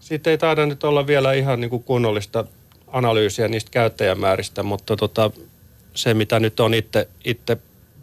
Siitä 0.00 0.30
ei 0.30 0.38
taida 0.38 0.66
nyt 0.66 0.84
olla 0.84 1.06
vielä 1.06 1.32
ihan 1.32 1.60
niin 1.60 1.70
kuin 1.70 1.82
kunnollista 1.82 2.44
analyysiä 2.86 3.48
niistä 3.48 3.70
käyttäjämääristä, 3.70 4.62
mutta 4.62 4.96
tota, 4.96 5.30
se 5.94 6.14
mitä 6.14 6.40
nyt 6.40 6.60
on 6.60 6.74
itse, 6.74 7.08
itse 7.24 7.56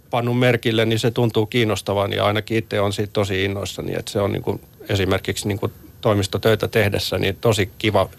pannut 0.10 0.40
merkille, 0.40 0.86
niin 0.86 1.00
se 1.00 1.12
tuntuu 1.12 1.46
kiinnostavan 1.46 2.14
ja 2.14 2.26
ainakin 2.26 2.58
itse 2.58 2.82
on 2.82 2.94
siitä 2.94 3.14
tosi 3.14 3.46
innoissani, 3.46 3.94
että 4.00 4.12
se 4.12 4.22
on 4.22 4.32
niin 4.32 4.44
kuin 4.44 4.62
esimerkiksi 4.90 5.48
niin 5.48 5.60
kuin 5.60 5.72
toimistotöitä 6.02 6.68
tehdessä 6.68 7.18
niin 7.18 7.36
tosi 7.36 7.72
kiva 7.78 8.10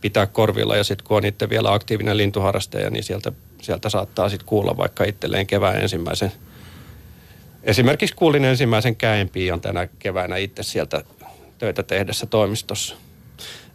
pitää 0.00 0.26
korvilla 0.26 0.76
ja 0.76 0.84
sitten 0.84 1.06
kun 1.06 1.16
on 1.16 1.24
itse 1.24 1.48
vielä 1.48 1.72
aktiivinen 1.72 2.16
lintuharrastaja, 2.16 2.90
niin 2.90 3.04
sieltä, 3.04 3.32
sieltä 3.62 3.90
saattaa 3.90 4.28
sitten 4.28 4.48
kuulla 4.48 4.76
vaikka 4.76 5.04
itselleen 5.04 5.46
kevään 5.46 5.80
ensimmäisen 5.80 6.32
Esimerkiksi 7.62 8.14
kuulin 8.14 8.44
ensimmäisen 8.44 8.96
käenpiian 8.96 9.60
tänä 9.60 9.88
keväänä 9.98 10.36
itse 10.36 10.62
sieltä 10.62 11.04
töitä 11.58 11.82
tehdessä 11.82 12.26
toimistossa. 12.26 12.96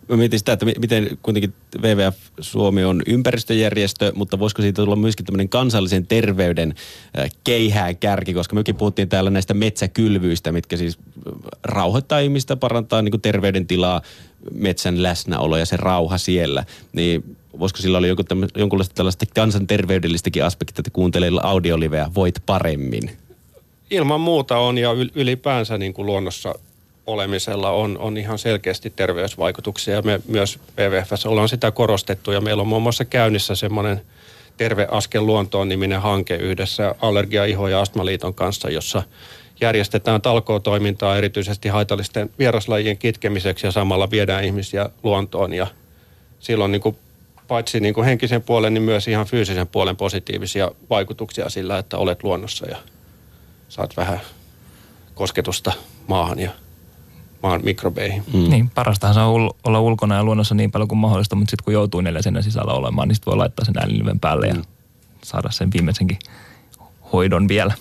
Mä 0.09 0.17
mietin 0.17 0.39
sitä, 0.39 0.53
että 0.53 0.65
miten 0.65 1.17
kuitenkin 1.21 1.53
WWF 1.81 2.17
Suomi 2.39 2.83
on 2.83 3.01
ympäristöjärjestö, 3.07 4.11
mutta 4.15 4.39
voisiko 4.39 4.61
siitä 4.61 4.81
tulla 4.81 4.95
myöskin 4.95 5.25
tämmöinen 5.25 5.49
kansallisen 5.49 6.07
terveyden 6.07 6.75
keihää 7.43 7.93
kärki, 7.93 8.33
koska 8.33 8.55
mekin 8.55 8.75
puhuttiin 8.75 9.09
täällä 9.09 9.29
näistä 9.29 9.53
metsäkylvyistä, 9.53 10.51
mitkä 10.51 10.77
siis 10.77 10.99
rauhoittaa 11.63 12.19
ihmistä, 12.19 12.55
parantaa 12.55 13.01
niin 13.01 13.21
terveydentilaa, 13.21 14.01
metsän 14.53 15.03
läsnäolo 15.03 15.57
ja 15.57 15.65
se 15.65 15.77
rauha 15.77 16.17
siellä. 16.17 16.65
Niin 16.93 17.37
voisiko 17.59 17.81
sillä 17.81 17.97
olla 17.97 18.07
jonkunlaista 18.57 18.95
tällaista 18.95 19.25
kansanterveydellistäkin 19.35 20.45
aspektia, 20.45 20.79
että 20.81 20.91
kuuntelee 20.91 21.31
audioliveä, 21.43 22.11
voit 22.15 22.35
paremmin? 22.45 23.22
Ilman 23.93 24.21
muuta 24.21 24.57
on 24.57 24.77
ja 24.77 24.89
ylipäänsä 25.15 25.77
niin 25.77 25.93
kuin 25.93 26.05
luonnossa 26.05 26.55
olemisella 27.07 27.69
on, 27.69 27.97
on 27.97 28.17
ihan 28.17 28.39
selkeästi 28.39 28.89
terveysvaikutuksia. 28.89 30.01
Me 30.01 30.21
myös 30.27 30.59
WWFssä 30.77 31.29
ollaan 31.29 31.49
sitä 31.49 31.71
korostettu 31.71 32.31
ja 32.31 32.41
meillä 32.41 32.61
on 32.61 32.67
muun 32.67 32.81
muassa 32.81 33.05
käynnissä 33.05 33.55
semmoinen 33.55 34.01
Terve 34.57 34.87
askel 34.91 35.25
luontoon 35.25 35.69
niminen 35.69 36.01
hanke 36.01 36.35
yhdessä 36.35 36.95
Allergia-, 37.01 37.45
Iho- 37.45 37.67
ja 37.67 37.81
Astmaliiton 37.81 38.33
kanssa, 38.33 38.69
jossa 38.69 39.03
järjestetään 39.61 40.21
talkootoimintaa 40.21 41.17
erityisesti 41.17 41.69
haitallisten 41.69 42.29
vieraslajien 42.39 42.97
kitkemiseksi 42.97 43.67
ja 43.67 43.71
samalla 43.71 44.11
viedään 44.11 44.43
ihmisiä 44.43 44.89
luontoon 45.03 45.53
ja 45.53 45.67
silloin 46.39 46.71
niin 46.71 46.81
kuin 46.81 46.97
paitsi 47.47 47.79
niin 47.79 47.93
kuin 47.93 48.05
henkisen 48.05 48.41
puolen, 48.41 48.73
niin 48.73 48.83
myös 48.83 49.07
ihan 49.07 49.25
fyysisen 49.25 49.67
puolen 49.67 49.95
positiivisia 49.95 50.71
vaikutuksia 50.89 51.49
sillä, 51.49 51.77
että 51.77 51.97
olet 51.97 52.23
luonnossa 52.23 52.69
ja 52.69 52.77
saat 53.69 53.97
vähän 53.97 54.21
kosketusta 55.13 55.73
maahan 56.07 56.39
ja 56.39 56.51
maan 57.43 57.61
mikrobeihin. 57.63 58.23
Mm. 58.33 58.49
Niin, 58.49 58.69
parastahan 58.69 59.13
saa 59.13 59.27
olla 59.63 59.79
ulkona 59.79 60.15
ja 60.15 60.23
luonnossa 60.23 60.55
niin 60.55 60.71
paljon 60.71 60.87
kuin 60.87 60.99
mahdollista, 60.99 61.35
mutta 61.35 61.51
sitten 61.51 61.63
kun 61.63 61.73
joutuu 61.73 62.01
neljä 62.01 62.21
sen 62.21 62.43
sisällä 62.43 62.73
olemaan, 62.73 63.07
niin 63.07 63.15
sitten 63.15 63.31
voi 63.31 63.37
laittaa 63.37 63.65
sen 63.65 63.77
ääniliven 63.77 64.19
päälle 64.19 64.47
ja 64.47 64.53
mm. 64.53 64.63
saada 65.23 65.51
sen 65.51 65.69
viimeisenkin 65.73 66.19
hoidon 67.13 67.47
vielä. 67.47 67.73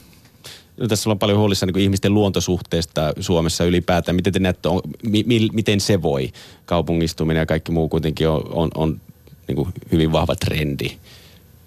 No, 0.77 0.89
tässä 0.89 1.11
on 1.11 1.19
paljon 1.19 1.39
huolissa 1.39 1.67
niin 1.67 1.79
ihmisten 1.79 2.15
luontosuhteesta 2.15 3.13
Suomessa 3.21 3.65
ylipäätään. 3.65 4.17
Miten 4.17 4.33
te 4.33 4.39
näette, 4.39 4.69
on, 4.69 4.81
mi, 5.03 5.25
mi, 5.27 5.49
miten 5.53 5.81
se 5.81 6.03
voi? 6.03 6.33
Kaupungistuminen 6.67 7.41
ja 7.41 7.47
kaikki 7.47 7.73
muu 7.73 7.89
kuitenkin 7.89 8.29
on, 8.29 8.43
on, 8.53 8.71
on 8.75 9.01
niin 9.49 9.75
hyvin 9.93 10.13
vahva 10.13 10.37
trendi. 10.37 10.89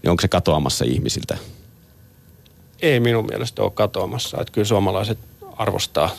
Niin 0.04 0.10
onko 0.10 0.22
se 0.22 0.28
katoamassa 0.28 0.86
ihmisiltä? 0.86 1.38
Ei 2.86 3.00
minun 3.00 3.26
mielestä 3.26 3.64
ole 3.64 3.72
katoamassa. 3.72 4.42
Että 4.42 4.54
kyllä 4.54 4.66
suomalaiset 4.66 5.18
arvostaa 5.58 6.10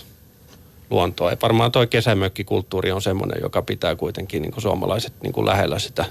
luontoa. 0.90 1.30
Ja 1.30 1.36
varmaan 1.42 1.72
tuo 1.72 1.86
kesämökkikulttuuri 1.86 2.92
on 2.92 3.02
semmoinen, 3.02 3.38
joka 3.42 3.62
pitää 3.62 3.96
kuitenkin 3.96 4.42
niin 4.42 4.52
kuin 4.52 4.62
suomalaiset 4.62 5.12
niin 5.22 5.32
kuin 5.32 5.46
lähellä 5.46 5.78
sitä 5.78 6.04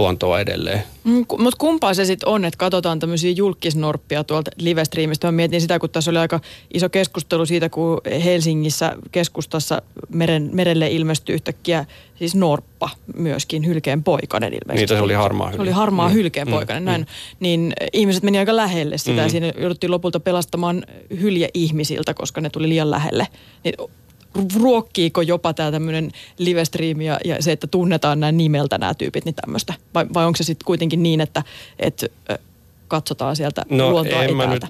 luontoa 0.00 0.40
edelleen. 0.40 0.82
Mm, 1.04 1.24
Mutta 1.38 1.58
kumpaa 1.58 1.94
se 1.94 2.04
sitten 2.04 2.28
on, 2.28 2.44
että 2.44 2.58
katsotaan 2.58 2.98
tämmöisiä 2.98 3.30
julkisnorppia 3.30 4.24
tuolta 4.24 4.50
livestriimistä. 4.56 5.26
Mä 5.26 5.32
mietin 5.32 5.60
sitä, 5.60 5.78
kun 5.78 5.90
tässä 5.90 6.10
oli 6.10 6.18
aika 6.18 6.40
iso 6.74 6.88
keskustelu 6.88 7.46
siitä, 7.46 7.68
kun 7.68 8.00
Helsingissä 8.24 8.96
keskustassa 9.12 9.82
meren, 10.08 10.50
merelle 10.52 10.88
ilmestyi 10.88 11.34
yhtäkkiä 11.34 11.84
siis 12.16 12.34
norppa 12.34 12.90
myöskin, 13.16 13.66
hylkeen 13.66 14.02
poikainen 14.02 14.52
ilmeisesti. 14.52 14.80
Niitä 14.80 14.94
se 14.94 15.00
oli 15.00 15.14
harmaa 15.14 15.46
hylkeen. 15.46 15.58
Se 15.58 15.62
oli 15.62 15.70
harmaa 15.70 16.08
mm. 16.08 16.14
hylkeen 16.14 16.48
poikainen, 16.48 16.82
mm. 16.82 16.86
näin. 16.86 17.00
Mm. 17.00 17.06
Niin 17.40 17.72
ihmiset 17.92 18.22
meni 18.22 18.38
aika 18.38 18.56
lähelle 18.56 18.98
sitä 18.98 19.10
mm. 19.12 19.18
ja 19.18 19.28
siinä 19.28 19.52
jouduttiin 19.58 19.90
lopulta 19.90 20.20
pelastamaan 20.20 20.84
hylje 21.20 21.48
ihmisiltä, 21.54 22.14
koska 22.14 22.40
ne 22.40 22.50
tuli 22.50 22.68
liian 22.68 22.90
lähelle. 22.90 23.26
Niin 23.64 23.74
ruokkiiko 24.60 25.22
jopa 25.22 25.54
tämä 25.54 25.70
tämmöinen 25.70 26.10
live-stream 26.38 27.00
ja, 27.00 27.18
ja 27.24 27.42
se, 27.42 27.52
että 27.52 27.66
tunnetaan 27.66 28.20
nämä 28.20 28.32
nimeltä 28.32 28.78
nämä 28.78 28.94
tyypit, 28.94 29.24
niin 29.24 29.34
tämmöistä? 29.34 29.74
Vai, 29.94 30.06
vai 30.14 30.26
onko 30.26 30.36
se 30.36 30.44
sitten 30.44 30.66
kuitenkin 30.66 31.02
niin, 31.02 31.20
että, 31.20 31.42
että 31.78 32.06
katsotaan 32.88 33.36
sieltä 33.36 33.64
no, 33.70 33.90
luontoa 33.90 34.22
en 34.22 34.36
mä 34.36 34.46
nyt 34.46 34.64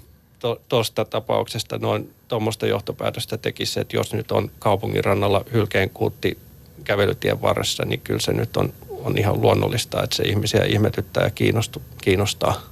tuosta 0.69 1.05
to, 1.05 1.11
tapauksesta 1.11 1.79
noin 1.79 2.15
tuommoista 2.29 2.67
johtopäätöstä 2.67 3.39
tekisi, 3.39 3.81
että 3.81 3.97
jos 3.97 4.13
nyt 4.13 4.33
on 4.33 4.51
kaupungin 4.59 5.05
rannalla 5.05 5.45
hylkeen 5.53 5.91
kuutti 5.91 6.39
kävelytien 6.85 7.43
varressa, 7.43 7.85
niin 7.85 8.01
kyllä 8.01 8.21
se 8.21 8.33
nyt 8.33 8.57
on, 8.57 8.73
on 8.89 9.19
ihan 9.19 9.41
luonnollista, 9.41 10.03
että 10.03 10.17
se 10.17 10.23
ihmisiä 10.23 10.65
ihmetyttää 10.65 11.25
ja 11.25 11.31
kiinnostu, 11.31 11.83
kiinnostaa. 12.03 12.63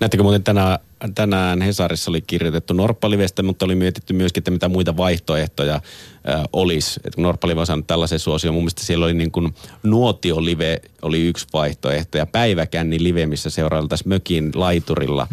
Näettekö 0.00 0.22
muuten 0.22 0.44
tänään, 0.44 0.78
tänään 1.14 1.62
Hesarissa 1.62 2.10
oli 2.10 2.20
kirjoitettu 2.20 2.74
Norppalivestä, 2.74 3.42
mutta 3.42 3.64
oli 3.64 3.74
mietitty 3.74 4.12
myöskin, 4.12 4.40
että 4.40 4.50
mitä 4.50 4.68
muita 4.68 4.96
vaihtoehtoja 4.96 5.74
äh, 5.74 6.42
olisi. 6.52 7.00
Kun 7.14 7.22
Norppalive 7.22 7.60
on 7.60 7.66
saanut 7.66 7.86
tällaisen 7.86 8.18
suosion, 8.18 8.54
mun 8.54 8.62
mielestä 8.62 8.84
siellä 8.84 9.04
oli 9.04 9.14
niin 9.14 9.30
kuin 9.30 9.54
nuotiolive 9.82 10.82
oli 11.02 11.26
yksi 11.26 11.46
vaihtoehto 11.52 12.18
ja 12.18 12.26
päiväkänni 12.26 13.02
live, 13.02 13.26
missä 13.26 13.50
seurailtaisiin 13.50 14.08
mökin 14.08 14.50
laiturilla 14.54 15.26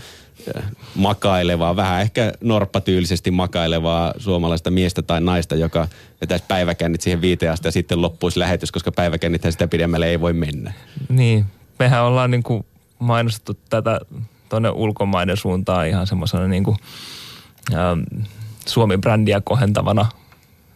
makailevaa, 0.96 1.76
vähän 1.76 2.02
ehkä 2.02 2.34
norppatyylisesti 2.42 3.32
makailevaa 3.32 4.14
suomalaista 4.18 4.72
miestä 4.72 5.02
tai 5.02 5.22
naista, 5.22 5.56
joka 5.56 5.88
vetäisi 6.22 6.46
päiväkännit 6.48 7.02
siihen 7.02 7.22
viiteen 7.22 7.52
asti 7.52 7.68
ja 7.68 7.72
sitten 7.72 8.02
loppuisi 8.02 8.40
lähetys, 8.40 8.72
koska 8.72 8.92
päiväkännithän 8.92 9.52
sitä 9.52 9.68
pidemmälle 9.68 10.08
ei 10.08 10.22
voi 10.22 10.34
mennä. 10.34 10.74
Niin, 11.10 11.46
mehän 11.80 12.04
ollaan 12.04 12.32
niin 12.32 12.44
kuin 12.44 12.66
mainostettu 13.00 13.58
tätä 13.70 14.02
tuonne 14.50 14.70
ulkomaiden 14.70 15.38
suuntaan 15.38 15.88
ihan 15.88 16.08
semmoisena 16.08 16.48
niin 16.48 16.66
ähm, 17.74 18.26
Suomi-brändiä 18.66 19.42
kohentavana 19.42 20.06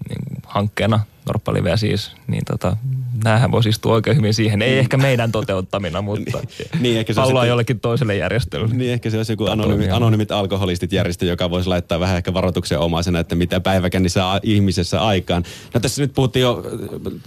niin 0.10 0.42
hankkeena, 0.46 1.00
Norppaliveä 1.26 1.78
siis, 1.78 2.12
niin 2.28 2.46
tota, 2.46 2.78
näähän 3.24 3.52
voisi 3.52 3.70
istua 3.70 3.94
oikein 3.94 4.18
hyvin 4.18 4.34
siihen. 4.34 4.62
Ei 4.62 4.80
ehkä 4.80 4.98
meidän 4.98 5.32
toteuttamina, 5.32 6.02
mutta 6.02 6.40
niin, 6.60 6.70
niin 6.80 6.98
ehkä 7.00 7.14
se 7.14 7.22
palloa 7.22 7.42
sitten, 7.42 7.50
jollekin 7.50 7.80
toiselle 7.80 8.16
järjestelylle. 8.16 8.76
Niin 8.76 8.92
ehkä 8.92 9.10
se 9.10 9.18
olisi 9.18 9.34
joku 9.34 9.46
anonymi, 9.46 9.90
anonymit 9.90 10.32
alkoholistit 10.32 10.94
järjestö, 10.94 11.26
joka 11.26 11.50
voisi 11.50 11.70
laittaa 11.70 12.00
vähän 12.00 12.18
ehkä 12.18 12.34
varoituksen 12.34 12.80
omaisena, 12.80 13.20
että 13.20 13.36
mitä 13.36 13.60
päiväkännissä 13.60 14.40
ihmisessä 14.44 15.02
aikaan. 15.02 15.44
No 15.74 15.80
tässä 15.80 16.02
nyt 16.02 16.14
puhuttiin 16.14 16.44
jo, 16.44 16.64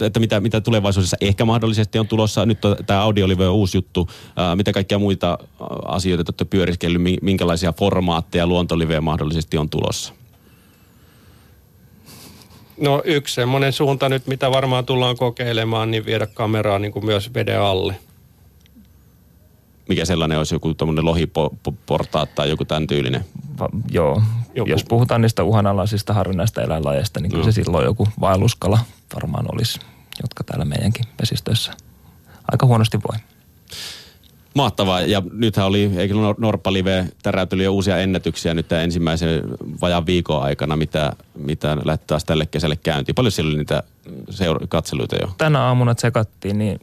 että 0.01 0.19
mitä, 0.19 0.39
mitä 0.39 0.61
tulevaisuudessa 0.61 1.17
ehkä 1.21 1.45
mahdollisesti 1.45 1.99
on 1.99 2.07
tulossa. 2.07 2.45
Nyt 2.45 2.65
on, 2.65 2.75
tämä 2.85 3.01
audiolive 3.01 3.47
on 3.47 3.55
uusi 3.55 3.77
juttu. 3.77 4.09
Mitä 4.55 4.73
kaikkia 4.73 4.99
muita 4.99 5.37
asioita 5.85 6.23
olette 6.27 6.45
pyöriskellyt, 6.45 7.01
minkälaisia 7.21 7.73
formaatteja 7.73 8.47
luontoliveä 8.47 9.01
mahdollisesti 9.01 9.57
on 9.57 9.69
tulossa? 9.69 10.13
No 12.77 13.01
yksi 13.05 13.35
semmoinen 13.35 13.73
suunta 13.73 14.09
nyt, 14.09 14.27
mitä 14.27 14.51
varmaan 14.51 14.85
tullaan 14.85 15.17
kokeilemaan, 15.17 15.91
niin 15.91 16.05
viedä 16.05 16.27
kameraa 16.27 16.79
niin 16.79 16.91
kuin 16.91 17.05
myös 17.05 17.33
veden 17.33 17.61
alle. 17.61 17.95
Mikä 19.89 20.05
sellainen 20.05 20.37
olisi 20.37 20.55
joku 20.55 20.73
tämmöinen 20.73 21.05
lohiportaat 21.05 22.35
tai 22.35 22.49
joku 22.49 22.65
tämän 22.65 22.87
tyylinen? 22.87 23.25
Va, 23.59 23.69
joo, 23.91 24.21
joku. 24.55 24.69
jos 24.69 24.83
puhutaan 24.83 25.21
niistä 25.21 25.43
uhanalaisista 25.43 26.13
harvinaista 26.13 26.61
eläinlajeista, 26.61 27.19
niin 27.19 27.29
kyllä 27.29 27.45
no. 27.45 27.51
se 27.51 27.63
silloin 27.63 27.85
joku 27.85 28.07
vaelluskala 28.19 28.79
varmaan 29.15 29.45
olisi, 29.53 29.79
jotka 30.21 30.43
täällä 30.43 30.65
meidänkin 30.65 31.05
vesistöissä 31.21 31.73
aika 32.51 32.65
huonosti 32.65 32.99
voi. 33.11 33.19
Mahtavaa. 34.57 35.01
Ja 35.01 35.21
nythän 35.31 35.65
oli, 35.65 35.91
eikö 35.97 36.13
Norppa 36.37 36.73
Live 36.73 37.07
täräyteli 37.23 37.63
jo 37.63 37.73
uusia 37.73 37.97
ennätyksiä 37.97 38.53
nyt 38.53 38.67
tämän 38.67 38.83
ensimmäisen 38.83 39.43
vajan 39.81 40.05
viikon 40.05 40.43
aikana, 40.43 40.77
mitä, 40.77 41.13
mitä 41.35 41.77
lähti 41.83 42.03
taas 42.07 42.25
tälle 42.25 42.45
kesälle 42.45 42.75
käyntiin. 42.75 43.15
Paljon 43.15 43.31
siellä 43.31 43.49
oli 43.49 43.57
niitä 43.57 43.83
seura- 44.29 44.67
katseluita 44.67 45.15
jo? 45.15 45.31
Tänä 45.37 45.63
aamuna 45.63 45.95
tsekattiin, 45.95 46.57
niin 46.57 46.79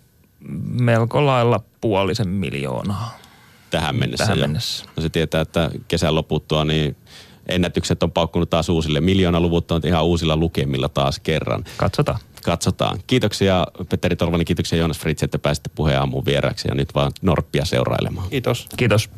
melko 0.70 1.26
lailla 1.26 1.60
puolisen 1.80 2.28
miljoonaa. 2.28 3.18
Tähän 3.70 3.96
mennessä. 3.96 4.24
Tähän 4.24 4.38
mennessä. 4.38 4.84
No 4.96 5.02
se 5.02 5.08
tietää, 5.08 5.40
että 5.40 5.70
kesän 5.88 6.14
loputtua 6.14 6.64
niin 6.64 6.96
ennätykset 7.48 8.02
on 8.02 8.12
paukkunut 8.12 8.50
taas 8.50 8.68
uusille. 8.68 9.00
Miljoonaluvut 9.00 9.70
on 9.70 9.80
ihan 9.84 10.04
uusilla 10.04 10.36
lukemilla 10.36 10.88
taas 10.88 11.20
kerran. 11.20 11.64
Katsotaan. 11.76 12.18
Katsotaan. 12.44 13.00
Kiitoksia 13.06 13.66
Petteri 13.88 14.16
Torvani, 14.16 14.44
kiitoksia 14.44 14.78
Joonas 14.78 14.98
Fritz, 14.98 15.22
että 15.22 15.38
pääsitte 15.38 15.70
puheen 15.74 15.98
aamuun 15.98 16.24
vieraksi 16.24 16.68
ja 16.68 16.74
nyt 16.74 16.94
vaan 16.94 17.12
Norppia 17.22 17.64
seurailemaan. 17.64 18.30
Kiitos. 18.30 18.68
Kiitos. 18.76 19.10